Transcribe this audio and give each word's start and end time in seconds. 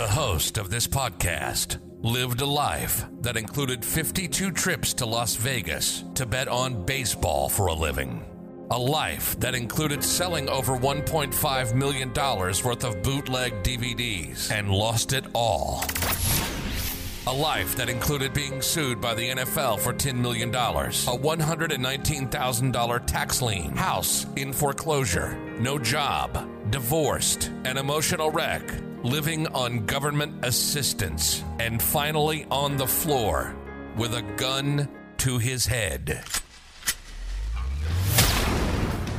The 0.00 0.08
host 0.08 0.56
of 0.56 0.70
this 0.70 0.86
podcast 0.86 1.76
lived 2.00 2.40
a 2.40 2.46
life 2.46 3.04
that 3.20 3.36
included 3.36 3.84
52 3.84 4.50
trips 4.52 4.94
to 4.94 5.04
Las 5.04 5.36
Vegas 5.36 6.04
to 6.14 6.24
bet 6.24 6.48
on 6.48 6.86
baseball 6.86 7.50
for 7.50 7.66
a 7.66 7.74
living. 7.74 8.24
A 8.70 8.78
life 8.78 9.38
that 9.40 9.54
included 9.54 10.02
selling 10.02 10.48
over 10.48 10.78
$1.5 10.78 11.74
million 11.74 12.14
worth 12.14 12.82
of 12.82 13.02
bootleg 13.02 13.62
DVDs 13.62 14.50
and 14.50 14.70
lost 14.70 15.12
it 15.12 15.26
all. 15.34 15.84
A 17.26 17.36
life 17.36 17.76
that 17.76 17.90
included 17.90 18.32
being 18.32 18.62
sued 18.62 19.02
by 19.02 19.12
the 19.12 19.28
NFL 19.28 19.80
for 19.80 19.92
$10 19.92 20.14
million, 20.14 20.48
a 20.48 20.52
$119,000 20.54 23.06
tax 23.06 23.42
lien, 23.42 23.76
house 23.76 24.26
in 24.36 24.54
foreclosure, 24.54 25.36
no 25.60 25.78
job, 25.78 26.48
divorced, 26.70 27.50
an 27.66 27.76
emotional 27.76 28.30
wreck, 28.30 28.62
living 29.02 29.46
on 29.48 29.86
government 29.86 30.44
assistance, 30.44 31.42
and 31.58 31.82
finally 31.82 32.46
on 32.50 32.76
the 32.76 32.86
floor 32.86 33.56
with 33.96 34.14
a 34.14 34.22
gun 34.36 34.88
to 35.18 35.38
his 35.38 35.66
head. 35.66 36.22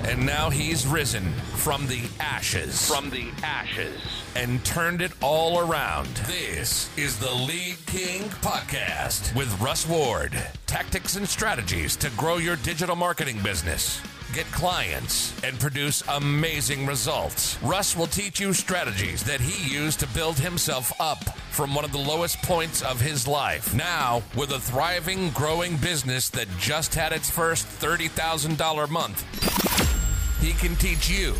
And 0.03 0.25
now 0.25 0.49
he's 0.49 0.87
risen 0.87 1.31
from 1.55 1.87
the 1.87 2.01
ashes. 2.19 2.87
From 2.87 3.09
the 3.11 3.29
ashes. 3.43 4.01
And 4.35 4.63
turned 4.65 5.01
it 5.01 5.11
all 5.21 5.59
around. 5.59 6.07
This 6.25 6.89
is 6.97 7.19
the 7.19 7.31
Lead 7.31 7.77
King 7.85 8.23
Podcast 8.41 9.35
with 9.35 9.61
Russ 9.61 9.87
Ward. 9.87 10.33
Tactics 10.65 11.15
and 11.15 11.27
strategies 11.29 11.95
to 11.97 12.09
grow 12.17 12.37
your 12.37 12.55
digital 12.57 12.95
marketing 12.95 13.41
business. 13.43 14.01
Get 14.33 14.45
clients 14.51 15.33
and 15.43 15.59
produce 15.59 16.03
amazing 16.07 16.85
results. 16.85 17.57
Russ 17.61 17.97
will 17.97 18.07
teach 18.07 18.39
you 18.39 18.53
strategies 18.53 19.23
that 19.23 19.41
he 19.41 19.73
used 19.73 19.99
to 19.99 20.07
build 20.07 20.39
himself 20.39 20.93
up 21.01 21.23
from 21.51 21.75
one 21.75 21.83
of 21.83 21.91
the 21.91 21.97
lowest 21.97 22.41
points 22.41 22.81
of 22.81 23.01
his 23.01 23.27
life. 23.27 23.73
Now, 23.73 24.23
with 24.35 24.51
a 24.51 24.59
thriving, 24.59 25.31
growing 25.31 25.75
business 25.77 26.29
that 26.29 26.47
just 26.59 26.95
had 26.95 27.11
its 27.11 27.29
first 27.29 27.67
$30,000 27.67 28.89
month 28.89 29.25
he 30.41 30.53
can 30.53 30.75
teach 30.77 31.07
you 31.07 31.35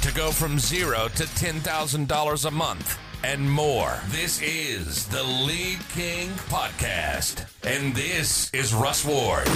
to 0.00 0.14
go 0.14 0.30
from 0.30 0.60
zero 0.60 1.08
to 1.16 1.24
$10,000 1.24 2.44
a 2.44 2.50
month 2.52 2.98
and 3.24 3.50
more. 3.50 3.98
This 4.10 4.40
is 4.40 5.08
the 5.08 5.24
Lead 5.24 5.80
King 5.88 6.30
Podcast, 6.48 7.46
and 7.64 7.96
this 7.96 8.48
is 8.54 8.72
Russ 8.72 9.04
Ward. 9.04 9.48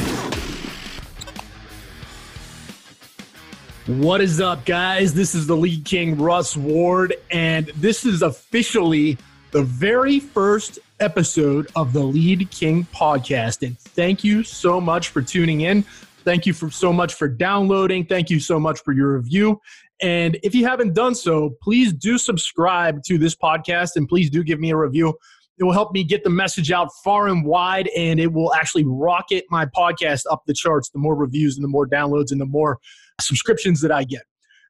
What 3.87 4.21
is 4.21 4.41
up, 4.41 4.65
guys? 4.65 5.13
This 5.13 5.35
is 5.35 5.49
the 5.49 5.57
Lead 5.57 5.85
King, 5.85 6.17
Russ 6.17 6.57
Ward, 6.57 7.17
and 7.33 7.67
this 7.75 8.05
is 8.05 8.23
officially 8.23 9.19
the 9.51 9.65
very 9.65 10.21
first 10.21 10.79
episode 11.01 11.67
of 11.75 11.93
the 11.93 11.99
Lead 11.99 12.49
King 12.53 12.87
podcast. 12.95 13.67
And 13.67 13.77
thank 13.77 14.23
you 14.23 14.45
so 14.45 14.81
much 14.81 15.09
for 15.09 15.21
tuning 15.21 15.63
in. 15.63 15.83
Thank 16.23 16.47
you 16.47 16.53
for 16.53 16.71
so 16.71 16.93
much 16.93 17.15
for 17.15 17.27
downloading. 17.27 18.07
Thank 18.07 18.31
you 18.31 18.39
so 18.39 18.61
much 18.61 18.79
for 18.85 18.93
your 18.93 19.17
review. 19.17 19.61
And 20.01 20.39
if 20.45 20.55
you 20.55 20.65
haven't 20.65 20.95
done 20.95 21.17
so, 21.17 21.57
please 21.61 21.93
do 21.93 22.19
subscribe 22.19 23.03
to 23.07 23.19
this 23.19 23.35
podcast 23.35 23.97
and 23.97 24.09
please 24.09 24.31
do 24.31 24.45
give 24.45 24.61
me 24.61 24.71
a 24.71 24.77
review. 24.77 25.13
It 25.59 25.65
will 25.65 25.73
help 25.73 25.93
me 25.93 26.05
get 26.05 26.23
the 26.23 26.31
message 26.31 26.71
out 26.71 26.89
far 27.03 27.27
and 27.27 27.45
wide, 27.45 27.89
and 27.97 28.21
it 28.21 28.33
will 28.33 28.55
actually 28.55 28.85
rocket 28.85 29.45
my 29.51 29.67
podcast 29.67 30.23
up 30.31 30.45
the 30.47 30.55
charts. 30.55 30.91
The 30.91 31.01
more 31.01 31.17
reviews 31.17 31.57
and 31.57 31.65
the 31.65 31.69
more 31.69 31.89
downloads 31.89 32.31
and 32.31 32.41
the 32.41 32.47
more 32.47 32.79
subscriptions 33.21 33.81
that 33.81 33.93
I 33.93 34.05
get. 34.05 34.23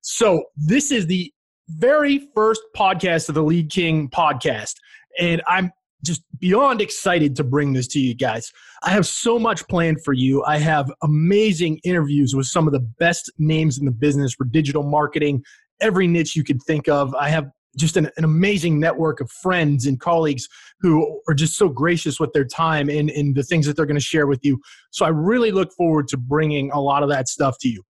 So, 0.02 0.44
this 0.56 0.90
is 0.90 1.06
the 1.06 1.32
very 1.68 2.28
first 2.34 2.62
podcast 2.76 3.28
of 3.28 3.34
the 3.34 3.42
Lead 3.42 3.70
King 3.70 4.08
podcast. 4.08 4.74
And 5.18 5.42
I'm 5.46 5.72
just 6.04 6.22
beyond 6.40 6.80
excited 6.80 7.36
to 7.36 7.44
bring 7.44 7.72
this 7.72 7.86
to 7.88 8.00
you 8.00 8.14
guys. 8.14 8.52
I 8.82 8.90
have 8.90 9.06
so 9.06 9.38
much 9.38 9.66
planned 9.68 10.02
for 10.04 10.12
you. 10.12 10.44
I 10.44 10.58
have 10.58 10.90
amazing 11.02 11.80
interviews 11.84 12.34
with 12.34 12.46
some 12.46 12.66
of 12.66 12.72
the 12.72 12.80
best 12.80 13.30
names 13.38 13.78
in 13.78 13.84
the 13.84 13.92
business 13.92 14.34
for 14.34 14.44
digital 14.44 14.82
marketing, 14.82 15.44
every 15.80 16.06
niche 16.08 16.34
you 16.34 16.42
could 16.42 16.60
think 16.62 16.88
of. 16.88 17.14
I 17.14 17.28
have 17.28 17.50
just 17.76 17.96
an, 17.96 18.10
an 18.16 18.24
amazing 18.24 18.78
network 18.78 19.20
of 19.20 19.30
friends 19.30 19.86
and 19.86 19.98
colleagues 19.98 20.48
who 20.80 21.20
are 21.28 21.34
just 21.34 21.56
so 21.56 21.68
gracious 21.68 22.20
with 22.20 22.32
their 22.32 22.44
time 22.44 22.90
and, 22.90 23.08
and 23.10 23.34
the 23.34 23.42
things 23.42 23.66
that 23.66 23.76
they're 23.76 23.86
going 23.86 23.94
to 23.94 24.00
share 24.00 24.26
with 24.26 24.44
you. 24.44 24.60
So 24.90 25.06
I 25.06 25.08
really 25.08 25.52
look 25.52 25.72
forward 25.72 26.08
to 26.08 26.16
bringing 26.16 26.70
a 26.72 26.80
lot 26.80 27.02
of 27.02 27.08
that 27.08 27.28
stuff 27.28 27.56
to 27.60 27.68
you. 27.68 27.82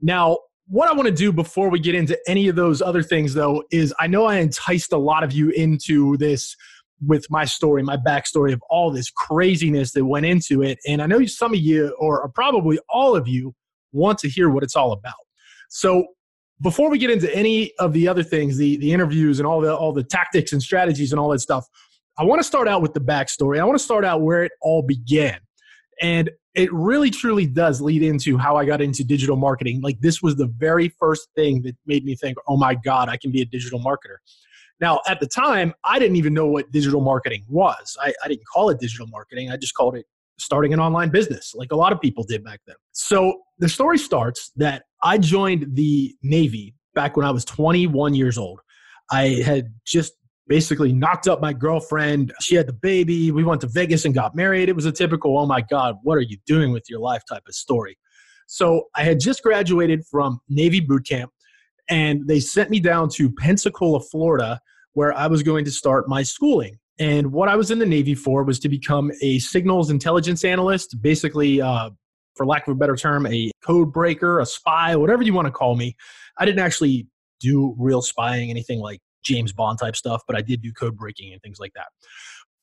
Now, 0.00 0.38
what 0.66 0.88
I 0.88 0.94
want 0.94 1.06
to 1.06 1.14
do 1.14 1.32
before 1.32 1.68
we 1.68 1.78
get 1.78 1.94
into 1.94 2.18
any 2.26 2.48
of 2.48 2.56
those 2.56 2.80
other 2.80 3.02
things, 3.02 3.34
though, 3.34 3.62
is 3.70 3.94
I 3.98 4.06
know 4.06 4.24
I 4.24 4.36
enticed 4.36 4.92
a 4.92 4.98
lot 4.98 5.22
of 5.22 5.32
you 5.32 5.50
into 5.50 6.16
this 6.16 6.56
with 7.06 7.26
my 7.30 7.44
story, 7.44 7.82
my 7.82 7.96
backstory 7.96 8.52
of 8.52 8.62
all 8.70 8.90
this 8.90 9.10
craziness 9.10 9.92
that 9.92 10.04
went 10.04 10.26
into 10.26 10.62
it. 10.62 10.78
And 10.86 11.02
I 11.02 11.06
know 11.06 11.24
some 11.26 11.52
of 11.52 11.60
you, 11.60 11.94
or 11.98 12.28
probably 12.30 12.78
all 12.88 13.14
of 13.14 13.28
you, 13.28 13.54
want 13.92 14.18
to 14.20 14.28
hear 14.28 14.48
what 14.48 14.62
it's 14.62 14.74
all 14.74 14.92
about. 14.92 15.14
So 15.68 16.06
before 16.62 16.90
we 16.90 16.98
get 16.98 17.10
into 17.10 17.32
any 17.34 17.72
of 17.78 17.92
the 17.92 18.08
other 18.08 18.22
things, 18.22 18.56
the, 18.56 18.76
the 18.78 18.92
interviews 18.92 19.38
and 19.38 19.46
all 19.46 19.60
the 19.60 19.74
all 19.74 19.92
the 19.92 20.04
tactics 20.04 20.52
and 20.52 20.62
strategies 20.62 21.12
and 21.12 21.20
all 21.20 21.28
that 21.30 21.40
stuff, 21.40 21.66
I 22.18 22.24
want 22.24 22.40
to 22.40 22.44
start 22.44 22.68
out 22.68 22.80
with 22.80 22.94
the 22.94 23.00
backstory. 23.00 23.60
I 23.60 23.64
want 23.64 23.78
to 23.78 23.84
start 23.84 24.04
out 24.04 24.22
where 24.22 24.44
it 24.44 24.52
all 24.62 24.82
began. 24.82 25.38
And 26.00 26.30
it 26.54 26.72
really 26.72 27.10
truly 27.10 27.46
does 27.46 27.80
lead 27.80 28.02
into 28.02 28.38
how 28.38 28.56
I 28.56 28.64
got 28.64 28.80
into 28.80 29.02
digital 29.02 29.36
marketing. 29.36 29.80
Like 29.80 30.00
this 30.00 30.22
was 30.22 30.36
the 30.36 30.46
very 30.46 30.88
first 30.88 31.28
thing 31.34 31.62
that 31.62 31.76
made 31.86 32.04
me 32.04 32.14
think, 32.14 32.36
oh 32.46 32.56
my 32.56 32.74
God, 32.74 33.08
I 33.08 33.16
can 33.16 33.32
be 33.32 33.42
a 33.42 33.44
digital 33.44 33.80
marketer. 33.80 34.18
Now, 34.80 35.00
at 35.08 35.20
the 35.20 35.26
time, 35.26 35.72
I 35.84 35.98
didn't 35.98 36.16
even 36.16 36.34
know 36.34 36.46
what 36.46 36.70
digital 36.70 37.00
marketing 37.00 37.44
was. 37.48 37.96
I, 38.00 38.12
I 38.24 38.28
didn't 38.28 38.46
call 38.52 38.70
it 38.70 38.78
digital 38.78 39.06
marketing, 39.06 39.50
I 39.50 39.56
just 39.56 39.74
called 39.74 39.96
it 39.96 40.06
starting 40.38 40.72
an 40.72 40.80
online 40.80 41.10
business, 41.10 41.54
like 41.54 41.70
a 41.70 41.76
lot 41.76 41.92
of 41.92 42.00
people 42.00 42.24
did 42.24 42.42
back 42.44 42.60
then. 42.66 42.76
So 42.92 43.42
the 43.58 43.68
story 43.68 43.98
starts 43.98 44.50
that 44.56 44.84
I 45.02 45.18
joined 45.18 45.76
the 45.76 46.14
Navy 46.22 46.74
back 46.94 47.16
when 47.16 47.24
I 47.24 47.30
was 47.30 47.44
21 47.44 48.14
years 48.14 48.36
old. 48.36 48.60
I 49.10 49.42
had 49.44 49.72
just 49.84 50.14
basically 50.46 50.92
knocked 50.92 51.26
up 51.26 51.40
my 51.40 51.52
girlfriend. 51.52 52.32
She 52.40 52.54
had 52.54 52.66
the 52.66 52.72
baby. 52.72 53.30
We 53.30 53.44
went 53.44 53.60
to 53.62 53.68
Vegas 53.68 54.04
and 54.04 54.14
got 54.14 54.34
married. 54.34 54.68
It 54.68 54.76
was 54.76 54.86
a 54.86 54.92
typical, 54.92 55.38
oh 55.38 55.46
my 55.46 55.60
God, 55.62 55.96
what 56.02 56.18
are 56.18 56.22
you 56.22 56.36
doing 56.46 56.72
with 56.72 56.84
your 56.88 57.00
life 57.00 57.22
type 57.28 57.44
of 57.48 57.54
story. 57.54 57.96
So 58.46 58.88
I 58.94 59.04
had 59.04 59.20
just 59.20 59.42
graduated 59.42 60.04
from 60.10 60.40
Navy 60.48 60.80
boot 60.80 61.06
camp 61.08 61.32
and 61.88 62.26
they 62.26 62.40
sent 62.40 62.70
me 62.70 62.80
down 62.80 63.08
to 63.10 63.30
Pensacola, 63.30 64.00
Florida, 64.00 64.60
where 64.92 65.12
I 65.12 65.26
was 65.26 65.42
going 65.42 65.64
to 65.64 65.70
start 65.70 66.08
my 66.08 66.22
schooling. 66.22 66.78
And 66.98 67.32
what 67.32 67.48
I 67.48 67.56
was 67.56 67.70
in 67.70 67.78
the 67.78 67.86
Navy 67.86 68.14
for 68.14 68.44
was 68.44 68.58
to 68.60 68.68
become 68.68 69.10
a 69.20 69.38
signals 69.40 69.90
intelligence 69.90 70.44
analyst, 70.44 71.02
basically, 71.02 71.60
uh, 71.60 71.90
for 72.36 72.46
lack 72.46 72.66
of 72.68 72.72
a 72.72 72.76
better 72.76 72.96
term, 72.96 73.26
a 73.26 73.50
code 73.64 73.92
breaker, 73.92 74.40
a 74.40 74.46
spy, 74.46 74.94
whatever 74.96 75.22
you 75.22 75.32
want 75.32 75.46
to 75.46 75.52
call 75.52 75.76
me. 75.76 75.96
I 76.38 76.44
didn't 76.44 76.60
actually 76.60 77.06
do 77.40 77.74
real 77.78 78.02
spying, 78.02 78.50
anything 78.50 78.78
like 78.78 79.00
James 79.24 79.52
Bond 79.52 79.78
type 79.78 79.96
stuff, 79.96 80.22
but 80.26 80.36
I 80.36 80.42
did 80.42 80.62
do 80.62 80.72
code 80.72 80.96
breaking 80.96 81.32
and 81.32 81.42
things 81.42 81.58
like 81.58 81.72
that. 81.74 81.86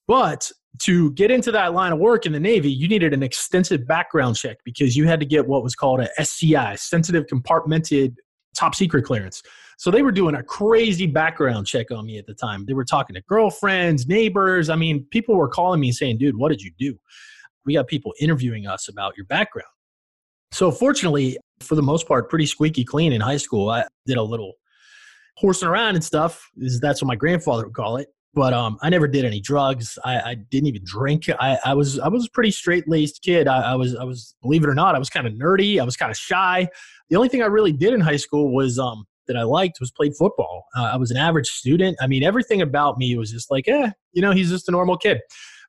But 0.08 0.52
to 0.80 1.12
get 1.14 1.32
into 1.32 1.52
that 1.52 1.74
line 1.74 1.92
of 1.92 2.00
work 2.00 2.26
in 2.26 2.32
the 2.32 2.40
Navy, 2.40 2.72
you 2.72 2.88
needed 2.88 3.14
an 3.14 3.24
extensive 3.24 3.88
background 3.88 4.36
check 4.36 4.58
because 4.66 4.96
you 4.96 5.08
had 5.08 5.20
to 5.20 5.26
get 5.26 5.48
what 5.48 5.64
was 5.64 5.76
called 5.76 6.02
a 6.02 6.10
SCI, 6.20 6.76
sensitive 6.76 7.26
compartmented 7.28 8.16
top 8.56 8.76
secret 8.76 9.04
clearance. 9.04 9.42
So 9.78 9.90
they 9.90 10.02
were 10.02 10.12
doing 10.12 10.36
a 10.36 10.44
crazy 10.44 11.08
background 11.08 11.66
check 11.66 11.92
on 11.92 12.06
me 12.06 12.18
at 12.18 12.28
the 12.28 12.34
time. 12.34 12.66
They 12.66 12.74
were 12.74 12.86
talking 12.86 13.14
to 13.16 13.22
girlfriends, 13.22 14.08
neighbors. 14.08 14.70
I 14.70 14.76
mean, 14.76 15.06
people 15.12 15.36
were 15.36 15.48
calling 15.48 15.80
me 15.80 15.92
saying, 15.92 16.18
dude, 16.18 16.38
what 16.38 16.50
did 16.50 16.62
you 16.62 16.72
do? 16.78 16.98
We 17.66 17.74
got 17.74 17.88
people 17.88 18.14
interviewing 18.20 18.68
us 18.68 18.88
about 18.88 19.16
your 19.16 19.26
background. 19.28 19.70
So 20.52 20.72
fortunately, 20.72 21.38
for 21.62 21.76
the 21.76 21.82
most 21.82 22.08
part, 22.08 22.30
pretty 22.30 22.46
squeaky 22.46 22.84
clean 22.84 23.14
in 23.14 23.22
high 23.22 23.38
school. 23.38 23.70
I 23.70 23.86
did 24.06 24.18
a 24.18 24.24
little 24.24 24.54
horsing 25.38 25.68
around 25.68 25.96
and 25.96 26.04
stuff. 26.04 26.50
Is 26.58 26.80
that's 26.80 27.02
what 27.02 27.08
my 27.08 27.16
grandfather 27.16 27.66
would 27.66 27.76
call 27.76 27.98
it. 27.98 28.08
But 28.34 28.54
um, 28.54 28.78
I 28.82 28.90
never 28.90 29.10
did 29.10 29.26
any 29.26 29.42
drugs. 29.42 30.00
I, 30.06 30.20
I 30.22 30.36
didn't 30.36 30.68
even 30.68 30.84
drink. 30.86 31.30
I, 31.30 31.58
I, 31.66 31.74
was 31.74 32.00
I 32.00 32.08
was 32.08 32.28
a 32.28 32.30
pretty 32.30 32.52
straight 32.52 32.88
laced 32.88 33.22
kid. 33.22 33.46
I, 33.48 33.74
I 33.74 33.76
was 33.76 33.94
I 33.94 34.06
was 34.06 34.36
believe 34.42 34.64
it 34.64 34.70
or 34.70 34.76
not, 34.76 34.96
I 34.96 35.00
was 35.00 35.10
kind 35.10 35.28
of 35.28 35.34
nerdy. 35.34 35.82
I 35.82 35.84
was 35.84 35.98
kind 35.98 36.10
of 36.10 36.18
shy. 36.18 36.70
The 37.10 37.18
only 37.18 37.28
thing 37.28 37.42
I 37.42 37.48
really 37.48 37.74
did 37.74 37.94
in 37.94 38.00
high 38.00 38.16
school 38.16 38.54
was 38.54 38.80
um, 38.80 39.06
that 39.28 39.36
I 39.36 39.44
liked 39.44 39.80
was 39.80 39.92
played 39.92 40.16
football. 40.16 40.66
Uh, 40.78 40.92
I 40.94 40.98
was 40.98 41.12
an 41.12 41.18
average 41.18 41.48
student. 41.48 41.98
I 42.00 42.08
mean, 42.08 42.24
everything 42.24 42.62
about 42.62 42.98
me 42.98 43.16
was 43.18 43.32
just 43.32 43.52
like, 43.52 43.68
eh, 43.68 43.92
you 44.14 44.22
know, 44.22 44.32
he's 44.32 44.50
just 44.50 44.70
a 44.70 44.72
normal 44.72 44.98
kid. 44.98 45.20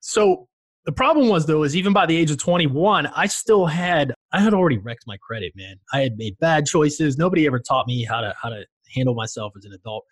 So 0.01 0.49
the 0.85 0.93
problem 0.93 1.29
was 1.29 1.47
though, 1.47 1.63
is 1.63 1.77
even 1.77 1.93
by 1.93 2.07
the 2.07 2.17
age 2.17 2.31
of 2.31 2.39
21, 2.39 3.07
I 3.09 3.27
still 3.27 3.67
had 3.67 4.15
I 4.33 4.41
had 4.41 4.55
already 4.55 4.79
wrecked 4.79 5.05
my 5.07 5.17
credit, 5.17 5.53
man. 5.55 5.77
I 5.93 6.01
had 6.01 6.17
made 6.17 6.39
bad 6.39 6.67
choices. 6.67 7.19
Nobody 7.19 7.47
ever 7.47 7.59
taught 7.59 7.87
me 7.87 8.05
how 8.05 8.21
to 8.21 8.35
how 8.41 8.49
to 8.49 8.65
handle 8.95 9.15
myself 9.15 9.53
as 9.57 9.65
an 9.65 9.73
adult. 9.73 10.05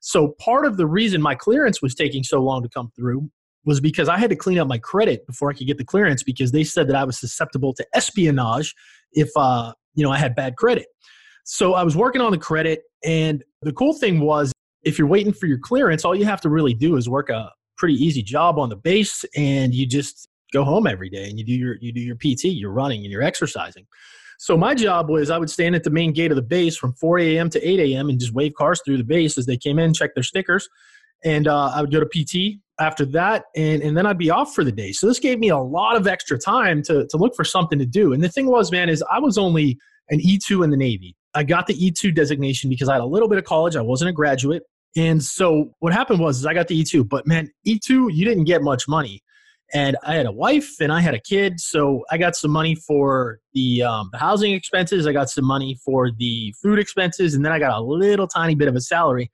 So 0.00 0.34
part 0.38 0.64
of 0.64 0.76
the 0.76 0.86
reason 0.86 1.20
my 1.20 1.34
clearance 1.34 1.82
was 1.82 1.94
taking 1.94 2.22
so 2.22 2.40
long 2.40 2.62
to 2.62 2.68
come 2.68 2.90
through 2.94 3.30
was 3.64 3.80
because 3.80 4.08
I 4.08 4.16
had 4.16 4.30
to 4.30 4.36
clean 4.36 4.58
up 4.58 4.68
my 4.68 4.78
credit 4.78 5.26
before 5.26 5.50
I 5.50 5.54
could 5.54 5.66
get 5.66 5.78
the 5.78 5.84
clearance 5.84 6.22
because 6.22 6.52
they 6.52 6.64
said 6.64 6.88
that 6.88 6.96
I 6.96 7.04
was 7.04 7.18
susceptible 7.18 7.74
to 7.74 7.86
espionage 7.94 8.74
if 9.12 9.28
uh, 9.36 9.72
you 9.94 10.04
know 10.04 10.10
I 10.10 10.18
had 10.18 10.34
bad 10.34 10.56
credit. 10.56 10.86
So 11.44 11.74
I 11.74 11.82
was 11.82 11.96
working 11.96 12.20
on 12.20 12.30
the 12.30 12.38
credit, 12.38 12.82
and 13.04 13.42
the 13.62 13.72
cool 13.72 13.94
thing 13.94 14.20
was 14.20 14.52
if 14.82 14.98
you're 14.98 15.08
waiting 15.08 15.32
for 15.32 15.46
your 15.46 15.58
clearance, 15.58 16.04
all 16.04 16.14
you 16.14 16.24
have 16.24 16.40
to 16.42 16.48
really 16.48 16.74
do 16.74 16.96
is 16.96 17.08
work 17.08 17.30
a 17.30 17.50
pretty 17.76 17.94
easy 17.94 18.22
job 18.22 18.58
on 18.58 18.68
the 18.68 18.76
base 18.76 19.24
and 19.36 19.74
you 19.74 19.86
just 19.86 20.28
go 20.52 20.64
home 20.64 20.86
every 20.86 21.08
day 21.08 21.28
and 21.28 21.38
you 21.38 21.44
do 21.44 21.52
your 21.52 21.76
you 21.80 21.92
do 21.92 22.00
your 22.00 22.16
PT, 22.16 22.44
you're 22.44 22.72
running 22.72 23.02
and 23.02 23.10
you're 23.10 23.22
exercising. 23.22 23.86
So 24.38 24.56
my 24.56 24.72
job 24.74 25.10
was 25.10 25.30
I 25.30 25.38
would 25.38 25.50
stand 25.50 25.74
at 25.74 25.82
the 25.82 25.90
main 25.90 26.12
gate 26.12 26.30
of 26.30 26.36
the 26.36 26.42
base 26.42 26.76
from 26.76 26.92
4 26.94 27.18
a.m. 27.18 27.50
to 27.50 27.68
8 27.68 27.80
a.m. 27.80 28.08
and 28.08 28.18
just 28.18 28.32
wave 28.32 28.54
cars 28.54 28.80
through 28.84 28.96
the 28.96 29.04
base 29.04 29.36
as 29.36 29.46
they 29.46 29.56
came 29.56 29.78
in, 29.80 29.92
check 29.92 30.14
their 30.14 30.22
stickers, 30.22 30.68
and 31.24 31.48
uh, 31.48 31.72
I 31.74 31.80
would 31.80 31.92
go 31.92 32.00
to 32.00 32.06
PT 32.06 32.60
after 32.80 33.04
that, 33.06 33.46
and 33.56 33.82
and 33.82 33.96
then 33.96 34.06
I'd 34.06 34.16
be 34.16 34.30
off 34.30 34.54
for 34.54 34.62
the 34.62 34.72
day. 34.72 34.92
So 34.92 35.08
this 35.08 35.18
gave 35.18 35.40
me 35.40 35.48
a 35.48 35.58
lot 35.58 35.96
of 35.96 36.06
extra 36.06 36.38
time 36.38 36.82
to 36.84 37.06
to 37.08 37.16
look 37.16 37.34
for 37.34 37.44
something 37.44 37.78
to 37.80 37.86
do. 37.86 38.12
And 38.12 38.22
the 38.22 38.28
thing 38.28 38.46
was, 38.46 38.70
man, 38.70 38.88
is 38.88 39.02
I 39.10 39.18
was 39.18 39.36
only 39.36 39.76
an 40.10 40.20
E2 40.20 40.64
in 40.64 40.70
the 40.70 40.76
Navy. 40.76 41.16
I 41.34 41.42
got 41.42 41.66
the 41.66 41.74
E2 41.74 42.14
designation 42.14 42.70
because 42.70 42.88
I 42.88 42.94
had 42.94 43.02
a 43.02 43.06
little 43.06 43.28
bit 43.28 43.38
of 43.38 43.44
college. 43.44 43.76
I 43.76 43.82
wasn't 43.82 44.10
a 44.10 44.12
graduate. 44.12 44.62
And 44.96 45.22
so 45.22 45.74
what 45.80 45.92
happened 45.92 46.20
was 46.20 46.46
I 46.46 46.54
got 46.54 46.68
the 46.68 46.82
E2, 46.82 47.08
but 47.08 47.26
man, 47.26 47.50
E2, 47.66 48.14
you 48.14 48.24
didn't 48.24 48.44
get 48.44 48.62
much 48.62 48.88
money. 48.88 49.22
And 49.74 49.96
I 50.02 50.14
had 50.14 50.26
a 50.26 50.32
wife 50.32 50.80
and 50.80 50.90
I 50.90 51.00
had 51.00 51.14
a 51.14 51.20
kid, 51.20 51.60
so 51.60 52.04
I 52.10 52.16
got 52.16 52.34
some 52.36 52.50
money 52.50 52.74
for 52.74 53.40
the, 53.52 53.82
um, 53.82 54.10
housing 54.14 54.52
expenses. 54.52 55.06
I 55.06 55.12
got 55.12 55.28
some 55.28 55.44
money 55.44 55.78
for 55.84 56.10
the 56.10 56.54
food 56.62 56.78
expenses, 56.78 57.34
and 57.34 57.44
then 57.44 57.52
I 57.52 57.58
got 57.58 57.78
a 57.78 57.82
little 57.82 58.26
tiny 58.26 58.54
bit 58.54 58.68
of 58.68 58.76
a 58.76 58.80
salary. 58.80 59.30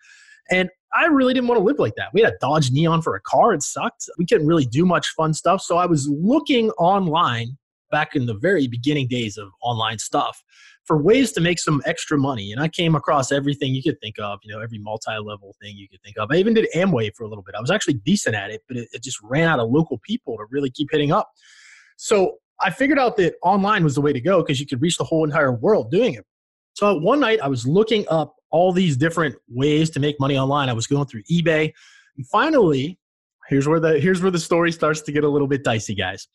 And 0.50 0.70
I 0.94 1.06
really 1.06 1.34
didn't 1.34 1.48
want 1.48 1.58
to 1.60 1.64
live 1.64 1.78
like 1.78 1.94
that. 1.96 2.08
We 2.12 2.22
had 2.22 2.32
a 2.32 2.36
Dodge 2.40 2.70
Neon 2.70 3.02
for 3.02 3.14
a 3.14 3.20
car; 3.20 3.54
it 3.54 3.62
sucked. 3.62 4.08
We 4.18 4.26
couldn't 4.26 4.46
really 4.46 4.66
do 4.66 4.84
much 4.84 5.08
fun 5.16 5.34
stuff. 5.34 5.60
So 5.62 5.76
I 5.76 5.86
was 5.86 6.08
looking 6.08 6.70
online 6.72 7.56
back 7.90 8.16
in 8.16 8.26
the 8.26 8.34
very 8.34 8.66
beginning 8.66 9.06
days 9.08 9.36
of 9.36 9.48
online 9.62 9.98
stuff 9.98 10.42
for 10.84 11.00
ways 11.00 11.32
to 11.32 11.40
make 11.40 11.58
some 11.58 11.82
extra 11.86 12.18
money. 12.18 12.52
And 12.52 12.60
I 12.60 12.68
came 12.68 12.94
across 12.94 13.32
everything 13.32 13.74
you 13.74 13.82
could 13.82 13.98
think 14.00 14.16
of, 14.18 14.38
you 14.42 14.52
know, 14.52 14.60
every 14.60 14.78
multi 14.78 15.16
level 15.16 15.54
thing 15.60 15.76
you 15.76 15.88
could 15.88 16.02
think 16.02 16.16
of. 16.18 16.28
I 16.30 16.36
even 16.36 16.54
did 16.54 16.68
Amway 16.74 17.14
for 17.14 17.24
a 17.24 17.28
little 17.28 17.42
bit. 17.42 17.54
I 17.56 17.60
was 17.60 17.70
actually 17.70 17.94
decent 17.94 18.36
at 18.36 18.50
it, 18.50 18.62
but 18.68 18.76
it, 18.76 18.88
it 18.92 19.02
just 19.02 19.18
ran 19.22 19.48
out 19.48 19.60
of 19.60 19.70
local 19.70 19.98
people 20.06 20.36
to 20.36 20.44
really 20.50 20.70
keep 20.70 20.88
hitting 20.90 21.12
up. 21.12 21.30
So 21.96 22.36
I 22.60 22.70
figured 22.70 22.98
out 22.98 23.16
that 23.16 23.34
online 23.42 23.82
was 23.82 23.94
the 23.94 24.00
way 24.00 24.12
to 24.12 24.20
go 24.20 24.42
because 24.42 24.60
you 24.60 24.66
could 24.66 24.82
reach 24.82 24.98
the 24.98 25.04
whole 25.04 25.24
entire 25.24 25.52
world 25.52 25.90
doing 25.90 26.14
it. 26.14 26.24
So 26.74 26.98
one 26.98 27.20
night 27.20 27.40
I 27.40 27.48
was 27.48 27.66
looking 27.66 28.04
up 28.10 28.34
all 28.50 28.72
these 28.72 28.96
different 28.96 29.36
ways 29.48 29.90
to 29.90 30.00
make 30.00 30.20
money 30.20 30.36
online. 30.36 30.68
I 30.68 30.74
was 30.74 30.86
going 30.86 31.06
through 31.06 31.22
eBay. 31.30 31.72
And 32.16 32.26
finally, 32.28 32.98
here's 33.48 33.66
where 33.66 33.80
the 33.80 33.98
here's 33.98 34.22
where 34.22 34.30
the 34.30 34.38
story 34.38 34.70
starts 34.70 35.00
to 35.02 35.12
get 35.12 35.24
a 35.24 35.28
little 35.28 35.48
bit 35.48 35.64
dicey, 35.64 35.94
guys. 35.94 36.28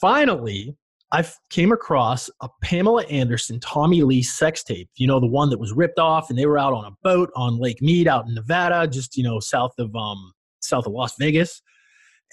Finally, 0.00 0.76
I 1.12 1.24
came 1.50 1.70
across 1.70 2.28
a 2.40 2.48
Pamela 2.62 3.04
Anderson 3.04 3.60
Tommy 3.60 4.02
Lee 4.02 4.22
sex 4.22 4.64
tape. 4.64 4.90
You 4.96 5.06
know, 5.06 5.20
the 5.20 5.26
one 5.26 5.50
that 5.50 5.60
was 5.60 5.72
ripped 5.72 5.98
off, 5.98 6.30
and 6.30 6.38
they 6.38 6.46
were 6.46 6.58
out 6.58 6.72
on 6.72 6.84
a 6.84 6.90
boat 7.02 7.30
on 7.36 7.58
Lake 7.58 7.80
Mead 7.80 8.08
out 8.08 8.26
in 8.26 8.34
Nevada, 8.34 8.88
just 8.88 9.16
you 9.16 9.22
know 9.22 9.38
south 9.38 9.72
of 9.78 9.94
um 9.94 10.32
south 10.60 10.86
of 10.86 10.92
Las 10.92 11.14
Vegas. 11.18 11.62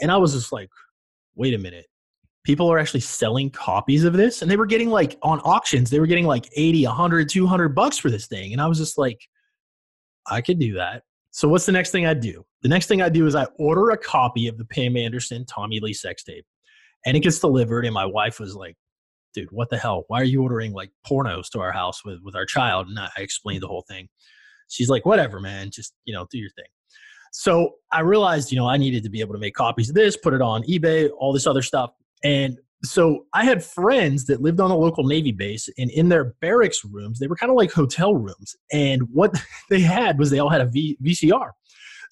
And 0.02 0.12
I 0.12 0.18
was 0.18 0.34
just 0.34 0.52
like, 0.52 0.70
wait 1.36 1.54
a 1.54 1.58
minute. 1.58 1.86
People 2.44 2.70
are 2.72 2.80
actually 2.80 3.02
selling 3.02 3.52
copies 3.52 4.04
of 4.04 4.14
this, 4.14 4.42
and 4.42 4.50
they 4.50 4.58
were 4.58 4.66
getting 4.66 4.90
like 4.90 5.18
on 5.22 5.40
auctions, 5.42 5.90
they 5.90 6.00
were 6.00 6.08
getting 6.08 6.26
like 6.26 6.50
80, 6.56 6.86
100, 6.86 7.30
200 7.30 7.70
bucks 7.70 7.98
for 7.98 8.10
this 8.10 8.28
thing. 8.28 8.54
And 8.54 8.62
I 8.62 8.68
was 8.68 8.80
just 8.80 8.98
like, 8.98 9.22
I 10.30 10.42
could 10.42 10.60
do 10.60 10.74
that. 10.74 11.04
So 11.32 11.48
what's 11.48 11.66
the 11.66 11.72
next 11.72 11.92
thing 11.92 12.06
I'd 12.06 12.20
do? 12.20 12.46
The 12.62 12.70
next 12.70 12.88
thing 12.88 13.02
I 13.02 13.10
do 13.10 13.28
is 13.28 13.36
I 13.36 13.46
order 13.58 13.92
a 13.92 13.98
copy 13.98 14.48
of 14.48 14.58
the 14.58 14.66
Pam 14.66 14.98
Anderson 14.98 15.46
Tommy 15.46 15.80
Lee 15.80 15.94
sex 15.94 16.24
tape 16.24 16.46
and 17.06 17.18
it 17.18 17.22
gets 17.22 17.40
delivered 17.40 17.86
and 17.86 17.94
my 17.94 18.06
wife 18.06 18.40
was 18.40 18.56
like 18.56 18.76
dude 19.34 19.52
what 19.52 19.70
the 19.70 19.78
hell? 19.78 20.06
Why 20.08 20.22
are 20.22 20.26
you 20.26 20.44
ordering 20.44 20.74
like 20.74 20.92
pornos 21.10 21.50
to 21.52 21.60
our 21.60 21.72
house 21.72 22.06
with 22.06 22.20
with 22.24 22.36
our 22.36 22.46
child? 22.46 22.88
And 22.88 23.00
i 23.00 23.10
explained 23.18 23.64
the 23.64 23.68
whole 23.68 23.86
thing. 23.88 24.08
She's 24.70 24.90
like 24.90 25.06
whatever 25.06 25.40
man 25.40 25.70
just 25.72 25.94
you 26.06 26.14
know 26.14 26.28
do 26.32 26.38
your 26.38 26.50
thing. 26.52 26.66
So 27.32 27.76
i 27.92 28.02
realized 28.02 28.52
you 28.52 28.58
know 28.58 28.68
i 28.68 28.78
needed 28.78 29.04
to 29.04 29.10
be 29.10 29.20
able 29.20 29.34
to 29.34 29.40
make 29.40 29.56
copies 29.56 29.90
of 29.90 29.96
this 29.96 30.16
put 30.16 30.34
it 30.34 30.42
on 30.42 30.64
ebay 30.64 31.10
all 31.18 31.34
this 31.34 31.48
other 31.48 31.64
stuff 31.64 31.92
and 32.24 32.60
so 32.84 33.26
i 33.34 33.44
had 33.44 33.64
friends 33.64 34.26
that 34.26 34.42
lived 34.42 34.60
on 34.60 34.70
a 34.70 34.78
local 34.78 35.04
navy 35.04 35.32
base 35.32 35.68
and 35.78 35.90
in 35.90 36.10
their 36.10 36.36
barracks 36.42 36.86
rooms 36.86 37.18
they 37.18 37.28
were 37.28 37.36
kind 37.36 37.50
of 37.50 37.56
like 37.56 37.72
hotel 37.72 38.14
rooms 38.14 38.56
and 38.72 39.02
what 39.12 39.34
they 39.70 39.80
had 39.80 40.20
was 40.20 40.30
they 40.30 40.40
all 40.40 40.50
had 40.50 40.62
a 40.62 40.66
v- 40.66 40.98
vcr 41.04 41.50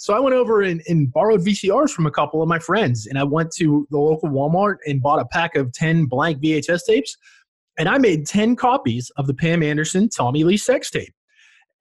so 0.02 0.16
I 0.16 0.20
went 0.20 0.36
over 0.36 0.64
and, 0.64 0.82
and, 0.88 1.14
borrowed 1.14 1.42
VCRs 1.42 1.92
from 1.92 2.08
a 2.08 2.12
couple 2.12 2.42
of 2.42 2.50
my 2.50 2.58
friends, 2.58 3.06
and 3.06 3.20
I 3.20 3.24
went 3.24 3.52
to 3.58 3.88
the 3.92 4.00
local 4.00 4.30
Walmart 4.30 4.78
and 4.88 5.00
bought 5.00 5.20
a 5.20 5.26
pack 5.26 5.56
of 5.56 5.72
10 5.74 6.06
blank 6.06 6.42
VHS 6.42 6.86
tapes, 6.88 7.16
and 7.78 7.88
I 7.88 8.00
made 8.00 8.26
10 8.26 8.56
copies 8.56 9.12
of 9.18 9.28
the 9.28 9.36
Pam 9.36 9.62
Anderson 9.62 10.10
Tommy 10.10 10.44
Lee 10.44 10.58
sex 10.58 10.90
tape. 10.90 11.14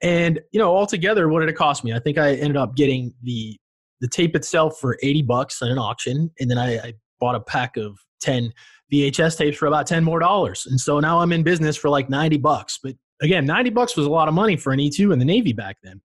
And, 0.03 0.39
you 0.53 0.61
know, 0.61 0.77
altogether, 0.77 1.31
what 1.31 1.41
did 1.41 1.49
it 1.49 1.57
cost 1.57 1.83
me? 1.83 1.95
I 1.95 1.99
think 1.99 2.19
I 2.19 2.35
ended 2.35 2.59
up 2.59 2.77
getting 2.77 3.15
the 3.23 3.57
the 4.03 4.09
tape 4.09 4.37
itself 4.37 4.79
for 4.79 4.99
80 5.03 5.23
bucks 5.23 5.63
at 5.63 5.69
an 5.69 5.79
auction, 5.79 6.31
and 6.39 6.51
then 6.51 6.59
I, 6.59 6.77
I 6.77 6.95
bought 7.21 7.37
a 7.37 7.41
pack 7.41 7.79
of 7.79 7.99
10 8.21 8.53
VHS 8.93 9.39
tapes 9.39 9.57
for 9.57 9.65
about 9.65 9.87
10 9.87 10.05
more 10.05 10.19
dollars. 10.19 10.67
And 10.67 10.79
so 10.79 11.01
now 11.01 11.21
I'm 11.21 11.33
in 11.33 11.43
business 11.43 11.75
for 11.75 11.89
like 11.89 12.11
90 12.11 12.37
bucks. 12.37 12.79
But 12.83 12.97
again, 13.23 13.47
90 13.47 13.71
bucks 13.71 13.97
was 13.97 14.05
a 14.05 14.11
lot 14.11 14.29
of 14.29 14.35
money 14.35 14.57
for 14.57 14.75
an 14.75 14.79
E2 14.79 15.11
in 15.11 15.19
the 15.19 15.25
Navy 15.25 15.55
back 15.55 15.79
then. 15.83 16.03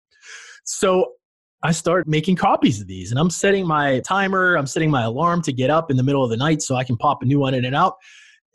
So 0.64 1.12
I 1.66 1.72
start 1.72 2.08
making 2.08 2.36
copies 2.36 2.80
of 2.80 2.86
these 2.86 3.10
and 3.10 3.20
I'm 3.20 3.32
setting 3.32 3.66
my 3.66 4.00
timer, 4.02 4.56
I'm 4.56 4.68
setting 4.68 4.92
my 4.92 5.02
alarm 5.02 5.42
to 5.42 5.52
get 5.52 5.72
up 5.72 5.90
in 5.90 5.98
the 5.98 6.04
middle 6.04 6.24
of 6.24 6.30
the 6.30 6.38
night 6.38 6.62
so 6.62 6.76
I 6.76 6.84
can 6.84 6.96
pop 6.96 7.24
a 7.24 7.26
new 7.26 7.40
one 7.40 7.56
in 7.56 7.66
and 7.66 7.76
out. 7.76 7.96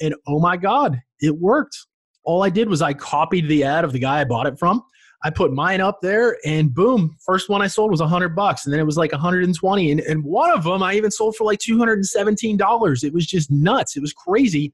And 0.01 0.15
oh 0.29 0.39
my 0.39 0.57
God, 0.57 0.97
it 1.19 1.37
worked. 1.37 1.77
All 2.23 2.45
I 2.45 2.51
did 2.51 2.69
was 2.69 2.81
I 2.81 2.95
copied 2.95 3.49
the 3.49 3.65
ad 3.65 3.83
of 3.83 3.91
the 3.91 3.99
guy 3.99 4.21
I 4.21 4.25
bought 4.25 4.47
it 4.47 4.61
from. 4.61 4.85
I 5.25 5.31
put 5.31 5.53
mine 5.53 5.81
up 5.81 5.99
there 6.01 6.37
and 6.47 6.73
boom, 6.73 7.17
first 7.27 7.49
one 7.49 7.63
I 7.63 7.67
sold 7.67 7.91
was 7.91 8.01
100 8.01 8.37
bucks 8.37 8.65
and 8.65 8.73
then 8.73 8.79
it 8.79 8.87
was 8.87 8.97
like 8.97 9.11
120 9.11 9.91
and, 9.91 10.01
and 10.03 10.23
one 10.23 10.53
of 10.53 10.63
them 10.63 10.81
I 10.81 10.95
even 10.95 11.11
sold 11.11 11.35
for 11.35 11.43
like 11.43 11.59
$217. 11.59 13.05
It 13.05 13.13
was 13.13 13.27
just 13.27 13.51
nuts. 13.51 13.97
It 13.97 14.01
was 14.01 14.13
crazy 14.13 14.73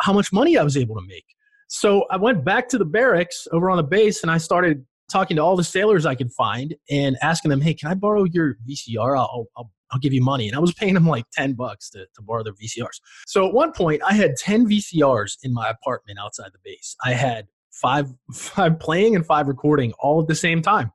how 0.00 0.14
much 0.14 0.32
money 0.32 0.56
I 0.56 0.62
was 0.62 0.78
able 0.78 0.94
to 0.94 1.06
make. 1.06 1.26
So 1.68 2.06
I 2.10 2.16
went 2.16 2.46
back 2.46 2.66
to 2.70 2.78
the 2.78 2.86
barracks 2.86 3.46
over 3.52 3.68
on 3.68 3.76
the 3.76 3.82
base 3.82 4.22
and 4.22 4.30
I 4.30 4.38
started 4.38 4.86
talking 5.10 5.36
to 5.36 5.42
all 5.42 5.56
the 5.56 5.64
sailors 5.64 6.06
I 6.06 6.14
could 6.14 6.32
find 6.32 6.74
and 6.90 7.16
asking 7.22 7.50
them, 7.50 7.60
"Hey, 7.60 7.74
can 7.74 7.90
I 7.90 7.94
borrow 7.94 8.24
your 8.24 8.56
VCR? 8.68 9.18
I'll, 9.18 9.46
I'll, 9.56 9.70
I'll 9.90 9.98
give 10.00 10.12
you 10.12 10.22
money." 10.22 10.48
And 10.48 10.56
I 10.56 10.60
was 10.60 10.72
paying 10.72 10.94
them 10.94 11.06
like 11.06 11.24
ten 11.32 11.54
bucks 11.54 11.90
to, 11.90 12.06
to 12.14 12.22
borrow 12.22 12.42
their 12.42 12.54
VCRs. 12.54 13.00
So 13.26 13.46
at 13.46 13.54
one 13.54 13.72
point, 13.72 14.02
I 14.06 14.14
had 14.14 14.36
ten 14.36 14.66
VCRs 14.68 15.38
in 15.42 15.52
my 15.52 15.68
apartment 15.68 16.18
outside 16.18 16.50
the 16.52 16.58
base. 16.64 16.96
I 17.04 17.12
had 17.12 17.46
five 17.70 18.12
five 18.32 18.78
playing 18.78 19.16
and 19.16 19.26
five 19.26 19.48
recording 19.48 19.92
all 19.98 20.20
at 20.20 20.28
the 20.28 20.34
same 20.34 20.62
time. 20.62 20.90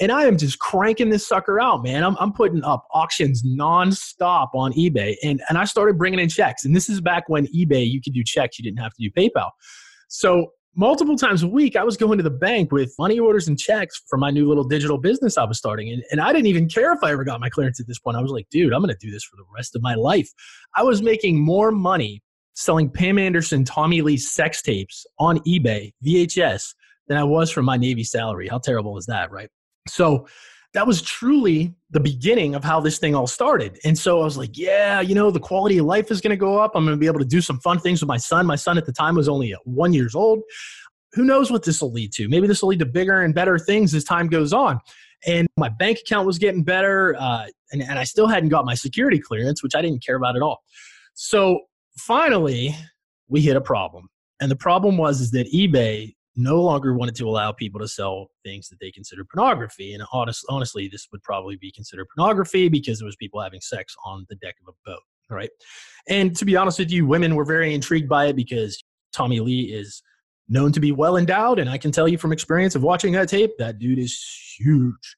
And 0.00 0.10
I 0.10 0.24
am 0.24 0.38
just 0.38 0.58
cranking 0.58 1.10
this 1.10 1.26
sucker 1.26 1.60
out, 1.60 1.82
man. 1.82 2.02
I'm, 2.02 2.16
I'm 2.18 2.32
putting 2.32 2.64
up 2.64 2.86
auctions 2.92 3.42
nonstop 3.42 4.48
on 4.54 4.72
eBay. 4.72 5.16
And, 5.22 5.42
and 5.48 5.58
I 5.58 5.64
started 5.64 5.98
bringing 5.98 6.18
in 6.18 6.30
checks. 6.30 6.64
And 6.64 6.74
this 6.74 6.88
is 6.88 7.00
back 7.00 7.28
when 7.28 7.46
eBay, 7.48 7.86
you 7.86 8.00
could 8.00 8.14
do 8.14 8.24
checks, 8.24 8.58
you 8.58 8.62
didn't 8.62 8.80
have 8.80 8.94
to 8.94 9.02
do 9.02 9.10
PayPal. 9.10 9.50
So 10.08 10.52
multiple 10.74 11.16
times 11.16 11.42
a 11.42 11.48
week, 11.48 11.76
I 11.76 11.84
was 11.84 11.96
going 11.96 12.18
to 12.18 12.24
the 12.24 12.30
bank 12.30 12.72
with 12.72 12.94
money 12.98 13.18
orders 13.18 13.48
and 13.48 13.58
checks 13.58 14.02
for 14.08 14.16
my 14.16 14.30
new 14.30 14.48
little 14.48 14.64
digital 14.64 14.98
business 14.98 15.36
I 15.36 15.44
was 15.44 15.58
starting. 15.58 15.90
And, 15.90 16.02
and 16.10 16.20
I 16.20 16.32
didn't 16.32 16.46
even 16.46 16.68
care 16.68 16.92
if 16.92 17.00
I 17.02 17.12
ever 17.12 17.24
got 17.24 17.40
my 17.40 17.48
clearance 17.48 17.80
at 17.80 17.86
this 17.86 17.98
point. 17.98 18.16
I 18.16 18.20
was 18.20 18.30
like, 18.30 18.48
dude, 18.50 18.72
I'm 18.72 18.80
going 18.80 18.94
to 18.94 19.06
do 19.06 19.10
this 19.10 19.24
for 19.24 19.36
the 19.36 19.44
rest 19.54 19.76
of 19.76 19.82
my 19.82 19.94
life. 19.94 20.28
I 20.76 20.82
was 20.82 21.02
making 21.02 21.40
more 21.40 21.70
money 21.70 22.22
selling 22.54 22.90
Pam 22.90 23.18
Anderson, 23.18 23.64
Tommy 23.64 24.02
Lee 24.02 24.16
sex 24.16 24.62
tapes 24.62 25.06
on 25.18 25.38
eBay, 25.40 25.92
VHS, 26.04 26.74
than 27.08 27.18
I 27.18 27.24
was 27.24 27.50
from 27.50 27.64
my 27.64 27.76
Navy 27.76 28.04
salary. 28.04 28.48
How 28.48 28.58
terrible 28.58 28.98
is 28.98 29.06
that, 29.06 29.30
right? 29.30 29.48
So 29.88 30.26
that 30.74 30.86
was 30.86 31.02
truly 31.02 31.74
the 31.90 32.00
beginning 32.00 32.54
of 32.54 32.64
how 32.64 32.80
this 32.80 32.98
thing 32.98 33.14
all 33.14 33.26
started. 33.26 33.78
And 33.84 33.98
so 33.98 34.20
I 34.20 34.24
was 34.24 34.38
like, 34.38 34.56
yeah, 34.56 35.00
you 35.00 35.14
know, 35.14 35.30
the 35.30 35.40
quality 35.40 35.78
of 35.78 35.86
life 35.86 36.10
is 36.10 36.20
going 36.20 36.30
to 36.30 36.36
go 36.36 36.58
up. 36.58 36.72
I'm 36.74 36.84
going 36.84 36.96
to 36.96 37.00
be 37.00 37.06
able 37.06 37.18
to 37.18 37.26
do 37.26 37.42
some 37.42 37.60
fun 37.60 37.78
things 37.78 38.00
with 38.00 38.08
my 38.08 38.16
son. 38.16 38.46
My 38.46 38.56
son 38.56 38.78
at 38.78 38.86
the 38.86 38.92
time 38.92 39.16
was 39.16 39.28
only 39.28 39.54
one 39.64 39.92
years 39.92 40.14
old. 40.14 40.40
Who 41.12 41.24
knows 41.24 41.50
what 41.50 41.62
this 41.62 41.82
will 41.82 41.92
lead 41.92 42.12
to? 42.14 42.28
Maybe 42.28 42.46
this 42.46 42.62
will 42.62 42.70
lead 42.70 42.78
to 42.78 42.86
bigger 42.86 43.22
and 43.22 43.34
better 43.34 43.58
things 43.58 43.94
as 43.94 44.02
time 44.02 44.28
goes 44.28 44.54
on. 44.54 44.80
And 45.26 45.46
my 45.58 45.68
bank 45.68 45.98
account 46.00 46.26
was 46.26 46.38
getting 46.38 46.64
better, 46.64 47.14
uh, 47.18 47.46
and, 47.70 47.82
and 47.82 47.98
I 47.98 48.04
still 48.04 48.26
hadn't 48.26 48.48
got 48.48 48.64
my 48.64 48.74
security 48.74 49.20
clearance, 49.20 49.62
which 49.62 49.74
I 49.76 49.82
didn't 49.82 50.04
care 50.04 50.16
about 50.16 50.36
at 50.36 50.42
all. 50.42 50.62
So 51.14 51.60
finally, 51.98 52.74
we 53.28 53.42
hit 53.42 53.56
a 53.56 53.60
problem. 53.60 54.08
And 54.40 54.50
the 54.50 54.56
problem 54.56 54.96
was 54.96 55.20
is 55.20 55.30
that 55.32 55.52
eBay 55.52 56.14
no 56.36 56.60
longer 56.60 56.94
wanted 56.94 57.14
to 57.16 57.28
allow 57.28 57.52
people 57.52 57.80
to 57.80 57.88
sell 57.88 58.28
things 58.44 58.68
that 58.68 58.80
they 58.80 58.90
considered 58.90 59.28
pornography. 59.28 59.92
And 59.92 60.02
honest, 60.12 60.44
honestly, 60.48 60.88
this 60.88 61.08
would 61.12 61.22
probably 61.22 61.56
be 61.56 61.70
considered 61.70 62.06
pornography 62.14 62.68
because 62.68 63.00
it 63.00 63.04
was 63.04 63.16
people 63.16 63.40
having 63.40 63.60
sex 63.60 63.94
on 64.04 64.26
the 64.28 64.36
deck 64.36 64.56
of 64.66 64.74
a 64.74 64.90
boat, 64.90 65.02
right? 65.28 65.50
And 66.08 66.34
to 66.36 66.44
be 66.44 66.56
honest 66.56 66.78
with 66.78 66.90
you, 66.90 67.06
women 67.06 67.34
were 67.34 67.44
very 67.44 67.74
intrigued 67.74 68.08
by 68.08 68.26
it 68.26 68.36
because 68.36 68.82
Tommy 69.12 69.40
Lee 69.40 69.72
is 69.72 70.02
known 70.48 70.72
to 70.72 70.80
be 70.80 70.92
well 70.92 71.16
endowed. 71.16 71.58
And 71.58 71.68
I 71.68 71.78
can 71.78 71.92
tell 71.92 72.08
you 72.08 72.18
from 72.18 72.32
experience 72.32 72.74
of 72.74 72.82
watching 72.82 73.12
that 73.12 73.28
tape, 73.28 73.52
that 73.58 73.78
dude 73.78 73.98
is 73.98 74.18
huge. 74.58 75.16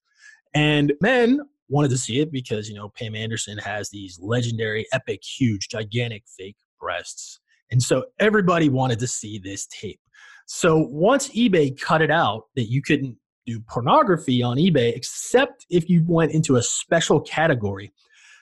And 0.54 0.92
men 1.00 1.40
wanted 1.68 1.90
to 1.90 1.98
see 1.98 2.20
it 2.20 2.30
because, 2.30 2.68
you 2.68 2.74
know, 2.74 2.90
Pam 2.96 3.14
Anderson 3.14 3.58
has 3.58 3.90
these 3.90 4.18
legendary, 4.20 4.86
epic, 4.92 5.22
huge, 5.24 5.68
gigantic 5.68 6.24
fake 6.26 6.56
breasts. 6.80 7.40
And 7.70 7.82
so 7.82 8.04
everybody 8.20 8.68
wanted 8.68 8.98
to 9.00 9.06
see 9.06 9.38
this 9.38 9.66
tape. 9.66 10.00
So 10.46 10.86
once 10.90 11.28
eBay 11.30 11.78
cut 11.80 12.02
it 12.02 12.10
out 12.10 12.44
that 12.56 12.70
you 12.70 12.82
couldn't 12.82 13.16
do 13.46 13.60
pornography 13.68 14.42
on 14.42 14.56
eBay 14.56 14.94
except 14.96 15.66
if 15.70 15.88
you 15.88 16.04
went 16.06 16.32
into 16.32 16.56
a 16.56 16.62
special 16.62 17.20
category. 17.20 17.92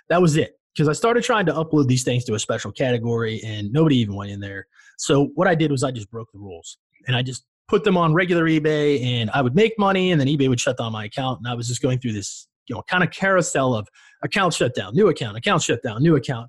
That 0.09 0.21
was 0.23 0.37
it. 0.37 0.59
Because 0.75 0.89
I 0.89 0.95
started 0.95 1.23
trying 1.23 1.45
to 1.47 1.53
upload 1.53 1.87
these 1.87 2.03
things 2.03 2.25
to 2.25 2.35
a 2.35 2.39
special 2.39 2.73
category 2.73 3.43
and 3.45 3.71
nobody 3.73 3.97
even 3.99 4.15
went 4.15 4.31
in 4.31 4.41
there. 4.41 4.67
So 4.97 5.27
what 5.35 5.47
I 5.47 5.55
did 5.55 5.71
was 5.71 5.85
I 5.85 5.91
just 5.91 6.11
broke 6.11 6.33
the 6.33 6.39
rules 6.39 6.79
and 7.07 7.15
I 7.15 7.23
just 7.23 7.45
put 7.69 7.85
them 7.85 7.97
on 7.97 8.15
regular 8.15 8.45
eBay 8.45 9.05
and 9.05 9.31
I 9.33 9.43
would 9.43 9.55
make 9.55 9.79
money 9.79 10.13
and 10.13 10.21
then 10.21 10.29
eBay 10.29 10.49
would 10.49 10.61
shut 10.61 10.79
down 10.79 10.93
my 10.93 11.05
account 11.05 11.41
and 11.41 11.49
I 11.49 11.55
was 11.55 11.69
just 11.69 11.83
going 11.83 11.99
through 11.99 12.13
this, 12.13 12.49
you 12.69 12.75
know, 12.75 12.83
kind 12.89 13.05
of 13.05 13.11
carousel 13.11 13.75
of 13.75 13.87
account 14.23 14.55
shutdown, 14.55 14.95
new 14.95 15.09
account, 15.09 15.37
account 15.37 15.63
shutdown, 15.63 16.03
new 16.03 16.17
account. 16.17 16.49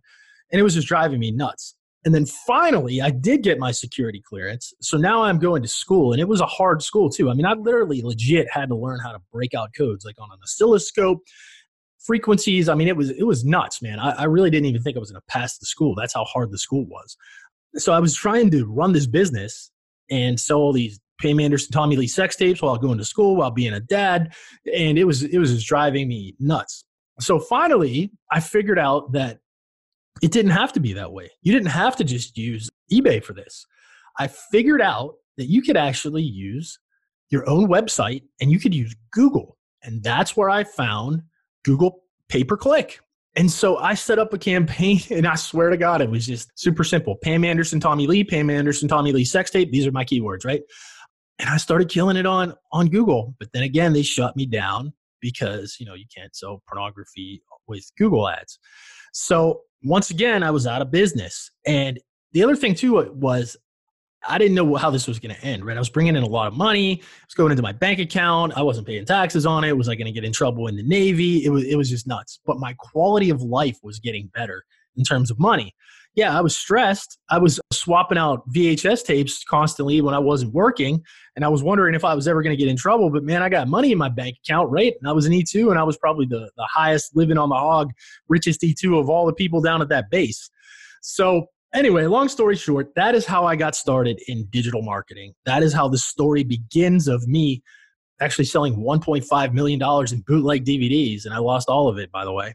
And 0.52 0.60
it 0.60 0.64
was 0.64 0.76
just 0.76 0.88
driving 0.88 1.20
me 1.20 1.32
nuts. 1.32 1.76
And 2.06 2.14
then 2.14 2.26
finally, 2.26 3.02
I 3.02 3.12
did 3.12 3.44
get 3.44 3.60
my 3.60 3.72
security 3.72 4.22
clearance. 4.22 4.74
So 4.82 4.98
now 4.98 5.24
I'm 5.24 5.40
going 5.40 5.62
to 5.62 5.70
school, 5.70 6.12
and 6.12 6.20
it 6.20 6.28
was 6.28 6.42
a 6.42 6.46
hard 6.46 6.82
school 6.82 7.10
too. 7.10 7.30
I 7.30 7.34
mean, 7.34 7.46
I 7.46 7.54
literally 7.54 8.02
legit 8.02 8.48
had 8.52 8.70
to 8.70 8.76
learn 8.76 9.00
how 9.00 9.12
to 9.14 9.20
break 9.32 9.54
out 9.54 9.70
codes, 9.78 10.04
like 10.04 10.20
on 10.20 10.30
an 10.32 10.40
oscilloscope, 10.44 11.20
frequencies. 12.04 12.68
I 12.68 12.76
mean, 12.76 12.88
it 12.88 12.98
was 12.98 13.10
it 13.12 13.24
was 13.24 13.46
nuts, 13.46 13.82
man. 13.82 14.00
I, 14.00 14.12
I 14.12 14.24
really 14.26 14.50
didn't 14.50 14.66
even 14.66 14.82
think 14.82 14.98
I 14.98 15.00
was 15.00 15.12
going 15.12 15.22
to 15.22 15.34
pass 15.34 15.58
the 15.58 15.66
school. 15.66 15.96
That's 15.96 16.14
how 16.14 16.26
hard 16.26 16.52
the 16.52 16.58
school 16.58 16.86
was. 16.86 17.16
So 17.76 17.94
I 17.94 18.00
was 18.00 18.16
trying 18.16 18.52
to 18.52 18.66
run 18.66 18.92
this 18.92 19.08
business 19.08 19.72
and 20.12 20.40
sell 20.40 20.58
all 20.58 20.74
these 20.74 21.00
Pam 21.22 21.40
Anderson, 21.40 21.72
Tommy 21.72 21.96
Lee 21.96 22.08
sex 22.08 22.36
tapes 22.36 22.62
while 22.62 22.78
going 22.78 22.98
to 22.98 23.06
school, 23.06 23.38
while 23.38 23.52
being 23.52 23.74
a 23.74 23.80
dad, 23.80 24.34
and 24.76 24.98
it 24.98 25.06
was 25.06 25.24
it 25.24 25.38
was 25.38 25.54
just 25.54 25.68
driving 25.68 26.08
me 26.08 26.36
nuts. 26.40 26.84
So 27.20 27.40
finally, 27.40 28.12
I 28.32 28.40
figured 28.40 28.80
out 28.80 29.12
that 29.14 29.40
it 30.22 30.32
didn't 30.32 30.52
have 30.52 30.74
to 30.74 30.80
be 30.80 30.94
that 30.94 31.12
way. 31.12 31.30
You 31.42 31.52
didn't 31.52 31.68
have 31.68 31.96
to 31.98 32.04
just 32.04 32.38
use 32.38 32.70
eBay 32.92 33.24
for 33.24 33.34
this. 33.34 33.66
I 34.20 34.28
figured 34.28 34.82
out 34.82 35.16
that 35.38 35.46
you 35.46 35.62
could 35.62 35.78
actually 35.78 36.24
use 36.24 36.80
your 37.30 37.48
own 37.50 37.68
website 37.68 38.24
and 38.40 38.52
you 38.52 38.60
could 38.60 38.76
use 38.76 38.96
Google. 39.12 39.58
And 39.82 40.04
that's 40.04 40.38
where 40.38 40.50
I 40.50 40.64
found 40.64 41.24
Google 41.66 42.04
pay 42.30 42.44
per 42.44 42.56
click. 42.56 43.00
And 43.36 43.50
so 43.50 43.78
I 43.78 43.96
set 43.96 44.20
up 44.20 44.32
a 44.34 44.38
campaign, 44.38 45.02
and 45.10 45.26
I 45.26 45.36
swear 45.36 45.70
to 45.70 45.78
God, 45.78 46.02
it 46.02 46.10
was 46.10 46.26
just 46.26 46.52
super 46.56 46.84
simple. 46.84 47.16
Pam 47.24 47.44
Anderson, 47.44 47.80
Tommy 47.80 48.06
Lee, 48.06 48.24
Pam 48.24 48.50
Anderson, 48.50 48.88
Tommy 48.88 49.12
Lee 49.12 49.26
sex 49.26 49.50
tape. 49.50 49.72
These 49.72 49.88
are 49.88 49.92
my 49.92 50.06
keywords, 50.06 50.46
right? 50.46 50.62
And 51.40 51.50
I 51.50 51.58
started 51.58 51.90
killing 51.90 52.16
it 52.16 52.28
on 52.28 52.54
on 52.72 52.88
Google. 52.88 53.36
But 53.40 53.52
then 53.54 53.64
again, 53.64 53.94
they 53.94 54.04
shut 54.04 54.36
me 54.36 54.46
down 54.46 54.94
because 55.20 55.78
you 55.80 55.86
know 55.86 55.96
you 55.96 56.06
can't 56.16 56.36
sell 56.36 56.62
pornography 56.68 57.42
with 57.68 57.92
Google 57.98 58.30
ads. 58.30 58.60
So 59.14 59.62
once 59.84 60.10
again, 60.10 60.44
I 60.44 60.52
was 60.52 60.68
out 60.68 60.82
of 60.82 60.92
business. 60.92 61.52
And 61.66 62.00
the 62.32 62.44
other 62.44 62.56
thing 62.56 62.76
too 62.76 63.00
uh, 63.00 63.06
was 63.12 63.58
I 64.28 64.38
didn't 64.38 64.56
know 64.56 64.76
how 64.76 64.90
this 64.90 65.08
was 65.08 65.20
going 65.20 65.36
to 65.36 65.44
end, 65.44 65.66
right? 65.66 65.76
I 65.76 65.80
was 65.80 65.90
bringing 65.90 66.16
in 66.16 66.24
a 66.24 66.28
lot 66.28 66.48
of 66.48 66.54
money. 66.54 66.94
It 66.94 67.28
was 67.28 67.36
going 67.36 67.52
into 67.52 67.64
my 67.64 67.74
bank 67.74 68.00
account. 68.00 68.54
I 68.56 68.62
wasn't 68.62 68.88
paying 68.88 69.06
taxes 69.06 69.46
on 69.46 69.64
it. 69.64 69.76
Was 69.76 69.90
I 69.90 69.96
going 69.96 70.06
to 70.06 70.12
get 70.12 70.24
in 70.24 70.32
trouble 70.32 70.68
in 70.68 70.78
the 70.78 70.84
Navy? 70.84 71.44
It 71.44 71.50
was, 71.50 71.66
it 71.66 71.76
was 71.76 71.90
just 71.90 72.08
nuts. 72.08 72.40
But 72.46 72.58
my 72.58 72.74
quality 72.78 73.30
of 73.30 73.42
life 73.42 73.78
was 73.84 74.00
getting 74.00 74.30
better 74.34 74.64
in 74.96 75.04
terms 75.04 75.30
of 75.30 75.40
money. 75.40 75.76
Yeah, 76.16 76.38
I 76.38 76.42
was 76.42 76.56
stressed. 76.56 77.18
I 77.32 77.40
was 77.40 77.60
swapping 77.72 78.20
out 78.20 78.48
VHS 78.50 79.04
tapes 79.04 79.44
constantly 79.44 80.00
when 80.02 80.14
I 80.14 80.20
wasn't 80.20 80.54
working. 80.54 81.02
And 81.36 81.44
I 81.44 81.48
was 81.48 81.64
wondering 81.64 81.96
if 81.96 82.06
I 82.06 82.14
was 82.14 82.28
ever 82.28 82.44
going 82.44 82.56
to 82.56 82.62
get 82.62 82.70
in 82.70 82.78
trouble. 82.78 83.10
But 83.10 83.24
man, 83.24 83.42
I 83.42 83.50
got 83.50 83.68
money 83.68 83.92
in 83.92 83.98
my 83.98 84.10
bank 84.10 84.38
account, 84.46 84.70
right? 84.70 84.94
And 85.00 85.10
I 85.10 85.12
was 85.12 85.26
an 85.26 85.32
E2, 85.32 85.72
and 85.72 85.80
I 85.80 85.84
was 85.84 85.98
probably 85.98 86.28
the, 86.28 86.52
the 86.56 86.68
highest 86.72 87.16
living 87.16 87.40
on 87.40 87.50
the 87.50 87.56
hog, 87.56 87.92
richest 88.30 88.62
E2 88.62 89.00
of 89.00 89.10
all 89.10 89.26
the 89.26 89.34
people 89.34 89.60
down 89.60 89.82
at 89.82 89.90
that 89.90 90.10
base. 90.12 90.50
So 91.02 91.48
Anyway, 91.74 92.06
long 92.06 92.30
story 92.30 92.56
short, 92.56 92.94
that 92.96 93.16
is 93.16 93.26
how 93.26 93.46
I 93.46 93.56
got 93.56 93.76
started 93.76 94.22
in 94.28 94.46
digital 94.52 94.84
marketing. 94.84 95.34
That 95.48 95.64
is 95.64 95.74
how 95.74 95.88
the 95.88 95.98
story 95.98 96.44
begins 96.44 97.08
of 97.08 97.28
me 97.28 97.64
actually 98.22 98.46
selling 98.46 98.76
$1.5 98.76 99.54
million 99.54 99.82
in 99.82 100.22
bootleg 100.22 100.66
DVDs. 100.66 101.26
And 101.26 101.34
I 101.34 101.40
lost 101.40 101.70
all 101.70 101.90
of 101.90 101.98
it, 101.98 102.12
by 102.12 102.26
the 102.26 102.32
way. 102.32 102.54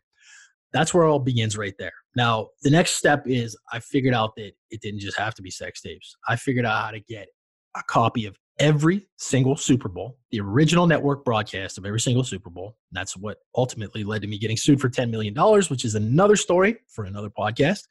That's 0.73 0.93
where 0.93 1.05
it 1.05 1.11
all 1.11 1.19
begins 1.19 1.57
right 1.57 1.75
there. 1.79 1.93
Now, 2.15 2.49
the 2.63 2.71
next 2.71 2.93
step 2.93 3.23
is 3.27 3.57
I 3.73 3.81
figured 3.81 4.15
out 4.15 4.35
that 4.37 4.53
it 4.71 4.81
didn't 4.81 5.01
just 5.01 5.19
have 5.19 5.35
to 5.37 5.43
be 5.43 5.51
sex 5.51 5.81
tapes. 5.81 6.17
I 6.29 6.37
figured 6.37 6.67
out 6.67 6.85
how 6.85 6.91
to 6.91 7.01
get 7.01 7.29
a 7.77 7.83
copy 7.89 8.27
of 8.27 8.37
every 8.59 9.09
single 9.17 9.57
Super 9.57 9.89
Bowl, 9.89 10.19
the 10.31 10.41
original 10.41 10.87
network 10.87 11.25
broadcast 11.25 11.79
of 11.79 11.87
every 11.87 12.01
single 12.01 12.25
Super 12.25 12.51
Bowl. 12.51 12.77
That's 12.93 13.17
what 13.17 13.39
ultimately 13.57 14.05
led 14.05 14.23
to 14.23 14.29
me 14.29 14.39
getting 14.39 14.57
sued 14.57 14.81
for 14.81 14.89
$10 14.89 15.11
million, 15.11 15.35
which 15.69 15.85
is 15.85 15.95
another 15.95 16.37
story 16.37 16.79
for 16.89 17.05
another 17.05 17.31
podcast. 17.31 17.83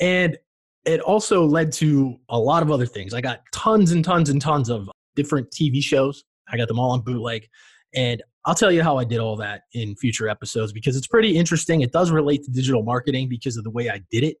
And 0.00 0.36
it 0.84 1.00
also 1.00 1.44
led 1.44 1.72
to 1.72 2.16
a 2.28 2.38
lot 2.38 2.62
of 2.62 2.70
other 2.70 2.86
things. 2.86 3.14
I 3.14 3.20
got 3.20 3.40
tons 3.52 3.92
and 3.92 4.04
tons 4.04 4.28
and 4.28 4.40
tons 4.40 4.68
of 4.68 4.90
different 5.16 5.50
TV 5.50 5.82
shows. 5.82 6.24
I 6.48 6.56
got 6.56 6.68
them 6.68 6.78
all 6.78 6.90
on 6.90 7.00
bootleg. 7.00 7.48
And 7.94 8.22
I'll 8.46 8.54
tell 8.54 8.72
you 8.72 8.82
how 8.82 8.96
I 8.96 9.04
did 9.04 9.18
all 9.18 9.36
that 9.36 9.62
in 9.74 9.96
future 9.96 10.28
episodes 10.28 10.72
because 10.72 10.96
it's 10.96 11.06
pretty 11.06 11.36
interesting. 11.36 11.82
It 11.82 11.92
does 11.92 12.10
relate 12.10 12.44
to 12.44 12.50
digital 12.50 12.82
marketing 12.82 13.28
because 13.28 13.56
of 13.56 13.64
the 13.64 13.70
way 13.70 13.90
I 13.90 14.00
did 14.10 14.24
it. 14.24 14.36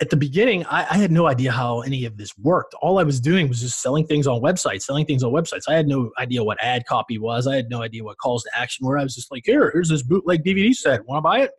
At 0.00 0.10
the 0.10 0.16
beginning, 0.16 0.64
I, 0.66 0.86
I, 0.90 0.96
had 0.96 1.12
no 1.12 1.26
idea 1.26 1.52
how 1.52 1.82
any 1.82 2.06
of 2.06 2.16
this 2.16 2.36
worked. 2.38 2.74
All 2.80 2.98
I 2.98 3.04
was 3.04 3.20
doing 3.20 3.48
was 3.48 3.60
just 3.60 3.82
selling 3.82 4.06
things 4.06 4.26
on 4.26 4.40
websites, 4.40 4.82
selling 4.82 5.06
things 5.06 5.22
on 5.22 5.32
websites. 5.32 5.62
I 5.68 5.74
had 5.74 5.86
no 5.86 6.10
idea 6.18 6.42
what 6.42 6.58
ad 6.60 6.86
copy 6.88 7.18
was. 7.18 7.46
I 7.46 7.54
had 7.54 7.68
no 7.68 7.82
idea 7.82 8.02
what 8.02 8.16
calls 8.16 8.42
to 8.44 8.50
action 8.54 8.86
were. 8.86 8.98
I 8.98 9.04
was 9.04 9.14
just 9.14 9.30
like, 9.30 9.42
here, 9.44 9.70
here's 9.70 9.90
this 9.90 10.02
bootleg 10.02 10.42
DVD 10.42 10.74
set. 10.74 11.06
Want 11.06 11.18
to 11.18 11.22
buy 11.22 11.40
it? 11.40 11.52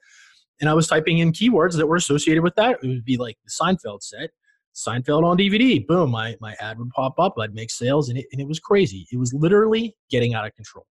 and 0.63 0.69
I 0.69 0.73
was 0.73 0.87
typing 0.87 1.17
in 1.17 1.33
keywords 1.33 1.75
that 1.75 1.87
were 1.87 1.97
associated 1.97 2.41
with 2.41 2.55
that. 2.55 2.79
It 2.81 2.87
would 2.87 3.05
be 3.05 3.17
like 3.17 3.37
the 3.43 3.51
Seinfeld 3.51 4.01
set, 4.01 4.29
Seinfeld 4.73 5.23
on 5.23 5.37
DVD. 5.37 5.85
Boom, 5.85 6.11
my, 6.11 6.37
my 6.39 6.55
ad 6.61 6.79
would 6.79 6.89
pop 6.91 7.19
up. 7.19 7.35
I'd 7.39 7.53
make 7.53 7.69
sales, 7.71 8.07
and 8.07 8.17
it, 8.17 8.25
and 8.31 8.39
it 8.39 8.47
was 8.47 8.59
crazy. 8.59 9.05
It 9.11 9.17
was 9.17 9.33
literally 9.33 9.95
getting 10.09 10.33
out 10.33 10.45
of 10.45 10.55
control. 10.55 10.85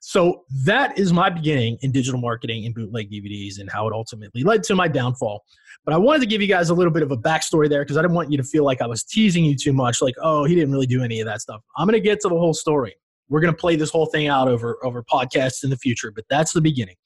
So 0.00 0.44
that 0.64 0.96
is 0.98 1.12
my 1.12 1.28
beginning 1.28 1.76
in 1.82 1.90
digital 1.90 2.20
marketing 2.20 2.64
and 2.64 2.74
bootleg 2.74 3.10
DVDs 3.10 3.58
and 3.58 3.70
how 3.70 3.88
it 3.88 3.92
ultimately 3.92 4.42
led 4.42 4.62
to 4.64 4.74
my 4.74 4.88
downfall. 4.88 5.44
But 5.84 5.94
I 5.94 5.98
wanted 5.98 6.20
to 6.20 6.26
give 6.26 6.40
you 6.40 6.48
guys 6.48 6.70
a 6.70 6.74
little 6.74 6.92
bit 6.92 7.02
of 7.02 7.10
a 7.10 7.16
backstory 7.16 7.68
there 7.68 7.82
because 7.82 7.96
I 7.96 8.02
didn't 8.02 8.14
want 8.14 8.30
you 8.30 8.36
to 8.36 8.44
feel 8.44 8.64
like 8.64 8.80
I 8.80 8.86
was 8.86 9.02
teasing 9.02 9.44
you 9.44 9.56
too 9.56 9.72
much, 9.72 10.00
like, 10.00 10.14
oh, 10.22 10.44
he 10.44 10.54
didn't 10.54 10.72
really 10.72 10.86
do 10.86 11.02
any 11.02 11.20
of 11.20 11.26
that 11.26 11.40
stuff. 11.40 11.62
I'm 11.76 11.86
going 11.86 12.00
to 12.00 12.00
get 12.00 12.20
to 12.20 12.28
the 12.28 12.38
whole 12.38 12.54
story. 12.54 12.94
We're 13.28 13.40
going 13.40 13.52
to 13.52 13.58
play 13.58 13.76
this 13.76 13.90
whole 13.90 14.06
thing 14.06 14.28
out 14.28 14.48
over, 14.48 14.78
over 14.84 15.02
podcasts 15.02 15.64
in 15.64 15.70
the 15.70 15.76
future, 15.76 16.12
but 16.14 16.24
that's 16.30 16.52
the 16.52 16.60
beginning. 16.60 16.96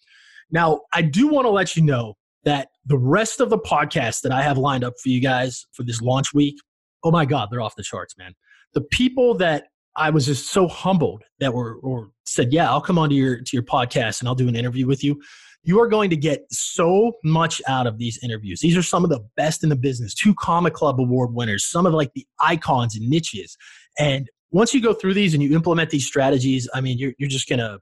Now, 0.50 0.82
I 0.92 1.02
do 1.02 1.28
want 1.28 1.46
to 1.46 1.50
let 1.50 1.76
you 1.76 1.82
know 1.82 2.16
that 2.44 2.68
the 2.86 2.98
rest 2.98 3.40
of 3.40 3.50
the 3.50 3.58
podcasts 3.58 4.20
that 4.22 4.32
I 4.32 4.42
have 4.42 4.58
lined 4.58 4.84
up 4.84 4.94
for 5.02 5.08
you 5.08 5.20
guys 5.20 5.66
for 5.72 5.82
this 5.82 6.02
launch 6.02 6.34
week, 6.34 6.56
oh 7.04 7.10
my 7.10 7.24
God, 7.24 7.48
they're 7.50 7.60
off 7.60 7.76
the 7.76 7.82
charts, 7.82 8.16
man. 8.18 8.34
The 8.74 8.82
people 8.82 9.34
that 9.34 9.68
I 9.96 10.10
was 10.10 10.26
just 10.26 10.48
so 10.48 10.68
humbled 10.68 11.22
that 11.40 11.52
were 11.52 11.74
or 11.76 12.10
said, 12.26 12.52
"Yeah, 12.52 12.70
I'll 12.70 12.80
come 12.80 12.98
onto 12.98 13.14
your 13.14 13.40
to 13.40 13.50
your 13.52 13.62
podcast 13.62 14.20
and 14.20 14.28
I'll 14.28 14.34
do 14.34 14.48
an 14.48 14.56
interview 14.56 14.86
with 14.86 15.04
you." 15.04 15.20
You 15.64 15.80
are 15.80 15.86
going 15.86 16.10
to 16.10 16.16
get 16.16 16.44
so 16.50 17.12
much 17.22 17.62
out 17.68 17.86
of 17.86 17.98
these 17.98 18.18
interviews. 18.22 18.60
These 18.60 18.76
are 18.76 18.82
some 18.82 19.04
of 19.04 19.10
the 19.10 19.20
best 19.36 19.62
in 19.62 19.68
the 19.68 19.76
business. 19.76 20.12
Two 20.12 20.34
Comma 20.34 20.72
Club 20.72 20.98
award 20.98 21.34
winners, 21.34 21.64
some 21.64 21.86
of 21.86 21.94
like 21.94 22.12
the 22.14 22.26
icons 22.40 22.96
and 22.96 23.08
niches. 23.08 23.56
And 23.96 24.28
once 24.50 24.74
you 24.74 24.82
go 24.82 24.92
through 24.92 25.14
these 25.14 25.34
and 25.34 25.42
you 25.42 25.54
implement 25.54 25.90
these 25.90 26.06
strategies, 26.06 26.68
I 26.74 26.80
mean, 26.80 26.98
you're 26.98 27.12
you're 27.18 27.28
just 27.28 27.48
gonna 27.48 27.78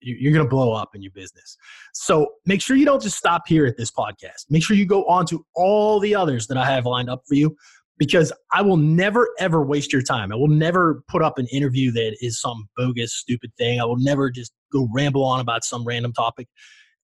you're 0.00 0.32
going 0.32 0.44
to 0.44 0.48
blow 0.48 0.72
up 0.72 0.94
in 0.94 1.02
your 1.02 1.12
business. 1.12 1.56
So 1.92 2.32
make 2.44 2.60
sure 2.60 2.76
you 2.76 2.84
don't 2.84 3.02
just 3.02 3.16
stop 3.16 3.42
here 3.46 3.66
at 3.66 3.76
this 3.76 3.90
podcast. 3.90 4.44
Make 4.50 4.62
sure 4.62 4.76
you 4.76 4.86
go 4.86 5.04
on 5.06 5.26
to 5.26 5.44
all 5.54 6.00
the 6.00 6.14
others 6.14 6.46
that 6.48 6.56
I 6.56 6.66
have 6.66 6.86
lined 6.86 7.10
up 7.10 7.22
for 7.26 7.34
you 7.34 7.56
because 7.98 8.32
I 8.52 8.62
will 8.62 8.76
never, 8.76 9.28
ever 9.38 9.62
waste 9.62 9.92
your 9.92 10.02
time. 10.02 10.32
I 10.32 10.36
will 10.36 10.48
never 10.48 11.02
put 11.08 11.22
up 11.22 11.38
an 11.38 11.46
interview 11.52 11.90
that 11.92 12.16
is 12.20 12.40
some 12.40 12.68
bogus, 12.76 13.14
stupid 13.14 13.52
thing. 13.56 13.80
I 13.80 13.84
will 13.84 13.98
never 13.98 14.30
just 14.30 14.52
go 14.72 14.88
ramble 14.94 15.24
on 15.24 15.40
about 15.40 15.64
some 15.64 15.84
random 15.84 16.12
topic. 16.12 16.48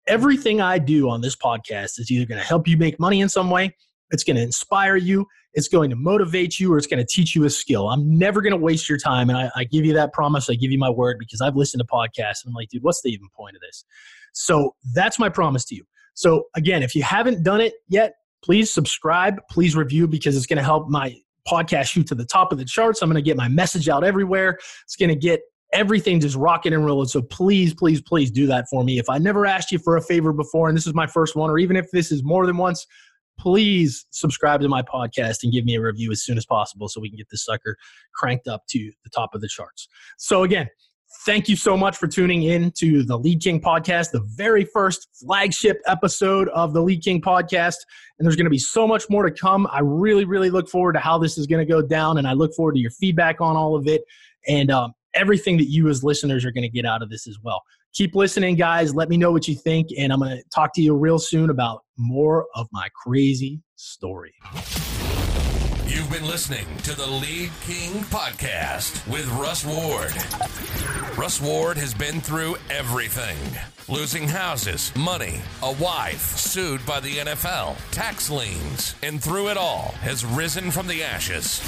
Everything 0.07 0.61
I 0.61 0.79
do 0.79 1.09
on 1.09 1.21
this 1.21 1.35
podcast 1.35 1.99
is 1.99 2.09
either 2.09 2.25
going 2.25 2.39
to 2.39 2.47
help 2.47 2.67
you 2.67 2.77
make 2.77 2.99
money 2.99 3.19
in 3.19 3.27
some 3.27 3.49
way, 3.49 3.75
it's 4.11 4.23
going 4.23 4.37
to 4.37 4.41
inspire 4.41 4.95
you, 4.95 5.25
it's 5.53 5.67
going 5.67 5.89
to 5.89 5.95
motivate 5.95 6.59
you 6.59 6.71
or 6.71 6.77
it's 6.77 6.87
going 6.87 6.99
to 6.99 7.05
teach 7.05 7.35
you 7.35 7.43
a 7.43 7.49
skill. 7.49 7.89
I'm 7.89 8.17
never 8.17 8.41
going 8.41 8.51
to 8.51 8.57
waste 8.57 8.87
your 8.87 8.97
time. 8.97 9.29
And 9.29 9.37
I, 9.37 9.51
I, 9.55 9.63
give 9.65 9.85
you 9.85 9.93
that 9.93 10.13
promise. 10.13 10.49
I 10.49 10.53
give 10.53 10.71
you 10.71 10.77
my 10.77 10.89
word 10.89 11.17
because 11.19 11.41
I've 11.41 11.55
listened 11.55 11.81
to 11.81 11.87
podcasts 11.87 12.43
and 12.43 12.49
I'm 12.49 12.53
like, 12.53 12.69
dude, 12.69 12.83
what's 12.83 13.01
the 13.01 13.09
even 13.09 13.27
point 13.35 13.55
of 13.55 13.61
this? 13.61 13.83
So 14.33 14.75
that's 14.93 15.19
my 15.19 15.29
promise 15.29 15.65
to 15.65 15.75
you. 15.75 15.83
So 16.13 16.43
again, 16.55 16.83
if 16.83 16.95
you 16.95 17.03
haven't 17.03 17.43
done 17.43 17.59
it 17.59 17.73
yet, 17.89 18.13
please 18.47 18.73
subscribe, 18.73 19.41
please 19.51 19.75
review 19.75 20.07
because 20.07 20.37
it's 20.37 20.45
going 20.45 20.55
to 20.55 20.63
help 20.63 20.87
my 20.87 21.13
podcast 21.45 21.91
shoot 21.91 22.07
to 22.07 22.15
the 22.15 22.23
top 22.23 22.53
of 22.53 22.57
the 22.57 22.63
charts. 22.63 23.01
I'm 23.01 23.09
going 23.09 23.21
to 23.21 23.21
get 23.21 23.35
my 23.35 23.49
message 23.49 23.89
out 23.89 24.05
everywhere. 24.05 24.57
It's 24.85 24.95
going 24.95 25.09
to 25.09 25.17
get 25.17 25.41
everything 25.73 26.21
just 26.21 26.37
rocking 26.37 26.71
and 26.71 26.85
rolling. 26.85 27.09
So 27.09 27.21
please, 27.21 27.73
please, 27.73 28.01
please 28.01 28.31
do 28.31 28.47
that 28.47 28.63
for 28.69 28.85
me. 28.85 28.99
If 28.99 29.09
I 29.09 29.17
never 29.17 29.45
asked 29.45 29.69
you 29.73 29.79
for 29.79 29.97
a 29.97 30.01
favor 30.01 30.31
before, 30.31 30.69
and 30.69 30.77
this 30.77 30.87
is 30.87 30.93
my 30.93 31.07
first 31.07 31.35
one, 31.35 31.49
or 31.49 31.57
even 31.57 31.75
if 31.75 31.91
this 31.91 32.09
is 32.09 32.23
more 32.23 32.45
than 32.45 32.55
once, 32.55 32.87
please 33.37 34.05
subscribe 34.11 34.61
to 34.61 34.69
my 34.69 34.81
podcast 34.81 35.43
and 35.43 35.51
give 35.51 35.65
me 35.65 35.75
a 35.75 35.81
review 35.81 36.09
as 36.13 36.23
soon 36.23 36.37
as 36.37 36.45
possible 36.45 36.87
so 36.87 37.01
we 37.01 37.09
can 37.09 37.17
get 37.17 37.27
this 37.29 37.43
sucker 37.43 37.75
cranked 38.15 38.47
up 38.47 38.63
to 38.69 38.93
the 39.03 39.09
top 39.09 39.35
of 39.35 39.41
the 39.41 39.49
charts. 39.49 39.89
So, 40.17 40.43
again, 40.43 40.69
thank 41.25 41.49
you 41.49 41.55
so 41.55 41.75
much 41.75 41.97
for 41.97 42.07
tuning 42.07 42.43
in 42.43 42.71
to 42.71 43.03
the 43.03 43.17
Lead 43.17 43.41
King 43.41 43.59
podcast, 43.61 44.11
the 44.11 44.25
very 44.35 44.63
first 44.65 45.07
flagship 45.13 45.81
episode 45.85 46.49
of 46.49 46.73
the 46.73 46.81
Lead 46.81 47.03
King 47.03 47.21
podcast. 47.21 47.77
And 48.17 48.25
there's 48.25 48.35
going 48.35 48.45
to 48.45 48.51
be 48.51 48.57
so 48.57 48.87
much 48.87 49.09
more 49.09 49.23
to 49.23 49.31
come. 49.31 49.67
I 49.71 49.79
really, 49.81 50.25
really 50.25 50.49
look 50.49 50.69
forward 50.69 50.93
to 50.93 50.99
how 50.99 51.17
this 51.17 51.37
is 51.37 51.47
going 51.47 51.65
to 51.65 51.71
go 51.71 51.81
down, 51.81 52.17
and 52.17 52.27
I 52.27 52.33
look 52.33 52.53
forward 52.53 52.75
to 52.75 52.79
your 52.79 52.91
feedback 52.91 53.41
on 53.41 53.55
all 53.55 53.75
of 53.75 53.87
it. 53.87 54.03
And 54.47 54.71
um, 54.71 54.93
everything 55.13 55.57
that 55.57 55.65
you 55.65 55.89
as 55.89 56.03
listeners 56.03 56.45
are 56.45 56.51
going 56.51 56.63
to 56.63 56.69
get 56.69 56.85
out 56.85 57.01
of 57.01 57.09
this 57.09 57.27
as 57.27 57.37
well. 57.41 57.61
Keep 57.93 58.15
listening, 58.15 58.55
guys. 58.55 58.93
Let 58.93 59.09
me 59.09 59.17
know 59.17 59.31
what 59.31 59.47
you 59.47 59.55
think, 59.55 59.89
and 59.97 60.13
I'm 60.13 60.19
going 60.19 60.37
to 60.37 60.43
talk 60.53 60.73
to 60.75 60.81
you 60.81 60.95
real 60.95 61.19
soon 61.19 61.49
about 61.49 61.83
more 61.97 62.45
of 62.55 62.67
my 62.71 62.87
crazy 63.03 63.61
story. 63.75 64.33
You've 65.87 66.11
been 66.11 66.27
listening 66.27 66.65
to 66.83 66.95
the 66.97 67.07
Lead 67.07 67.49
King 67.61 67.93
podcast 68.11 69.07
with 69.07 69.25
Russ 69.29 69.63
Ward. 69.65 70.11
Russ 71.17 71.39
Ward 71.39 71.77
has 71.77 71.93
been 71.93 72.19
through 72.19 72.57
everything 72.69 73.37
losing 73.89 74.27
houses, 74.27 74.93
money, 74.95 75.41
a 75.63 75.71
wife, 75.73 76.35
sued 76.35 76.85
by 76.85 76.99
the 76.99 77.17
NFL, 77.17 77.77
tax 77.91 78.29
liens, 78.29 78.95
and 79.01 79.23
through 79.23 79.47
it 79.47 79.57
all 79.57 79.93
has 80.01 80.25
risen 80.25 80.71
from 80.71 80.87
the 80.87 81.03
ashes. 81.03 81.61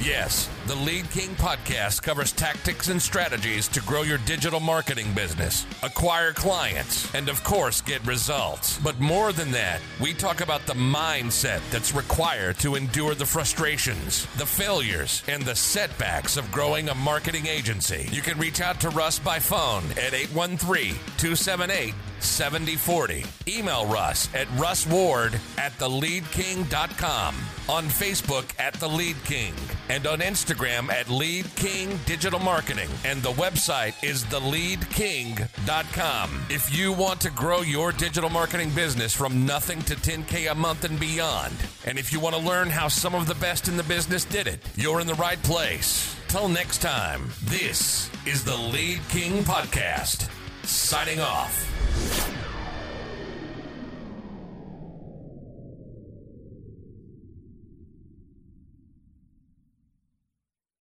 Yes, 0.00 0.50
the 0.66 0.74
Lead 0.74 1.08
King 1.10 1.30
podcast 1.36 2.02
covers 2.02 2.32
tactics 2.32 2.88
and 2.88 3.00
strategies 3.00 3.68
to 3.68 3.80
grow 3.82 4.02
your 4.02 4.18
digital 4.18 4.60
marketing 4.60 5.12
business, 5.14 5.64
acquire 5.82 6.32
clients, 6.32 7.12
and 7.14 7.28
of 7.28 7.42
course, 7.44 7.80
get 7.80 8.04
results. 8.06 8.78
But 8.78 8.98
more 9.00 9.32
than 9.32 9.52
that, 9.52 9.80
we 10.00 10.12
talk 10.12 10.40
about 10.40 10.66
the 10.66 10.74
mindset 10.74 11.60
that's 11.70 11.94
required 11.94 12.58
to 12.58 12.74
endure 12.74 13.14
the 13.14 13.24
frustrations, 13.24 14.26
the 14.36 14.44
failures, 14.44 15.22
and 15.28 15.42
the 15.42 15.54
setbacks 15.54 16.36
of 16.36 16.50
growing 16.52 16.88
a 16.88 16.94
marketing 16.94 17.46
agency. 17.46 18.08
You 18.10 18.20
can 18.20 18.38
reach 18.38 18.60
out 18.60 18.80
to 18.80 18.90
Russ 18.90 19.18
by 19.18 19.38
phone 19.38 19.84
at 19.92 20.12
813 20.12 20.96
278 21.36 21.94
7040. 22.20 23.24
Email 23.46 23.86
Russ 23.86 24.34
at 24.34 24.46
russward 24.56 25.34
at 25.58 25.72
theleadking.com. 25.72 27.34
On 27.68 27.84
Facebook 27.84 28.44
at 28.58 28.72
The 28.74 28.88
Lead 28.88 29.16
King. 29.24 29.52
And 29.88 30.06
on 30.06 30.20
Instagram 30.20 30.90
at 30.90 31.10
Lead 31.10 31.44
King 31.56 31.98
Digital 32.06 32.38
Marketing. 32.38 32.88
And 33.04 33.22
the 33.22 33.32
website 33.32 34.02
is 34.02 34.24
theleadking.com. 34.24 36.46
If 36.48 36.76
you 36.76 36.92
want 36.92 37.20
to 37.20 37.30
grow 37.30 37.60
your 37.60 37.92
digital 37.92 38.30
marketing 38.30 38.70
business 38.70 39.12
from 39.12 39.44
nothing 39.44 39.82
to 39.82 39.94
10K 39.94 40.50
a 40.50 40.54
month 40.54 40.84
and 40.84 40.98
beyond, 40.98 41.54
and 41.84 41.98
if 41.98 42.12
you 42.12 42.20
want 42.20 42.34
to 42.34 42.40
learn 42.40 42.70
how 42.70 42.88
some 42.88 43.14
of 43.14 43.26
the 43.26 43.34
best 43.36 43.68
in 43.68 43.76
the 43.76 43.84
business 43.84 44.24
did 44.24 44.46
it, 44.46 44.60
you're 44.76 45.00
in 45.00 45.06
the 45.06 45.14
right 45.14 45.42
place. 45.42 46.14
Till 46.28 46.48
next 46.48 46.78
time, 46.78 47.30
this 47.44 48.10
is 48.26 48.44
the 48.44 48.56
Lead 48.56 49.00
King 49.10 49.44
Podcast. 49.44 50.28
Signing 50.66 51.20
off. 51.20 52.35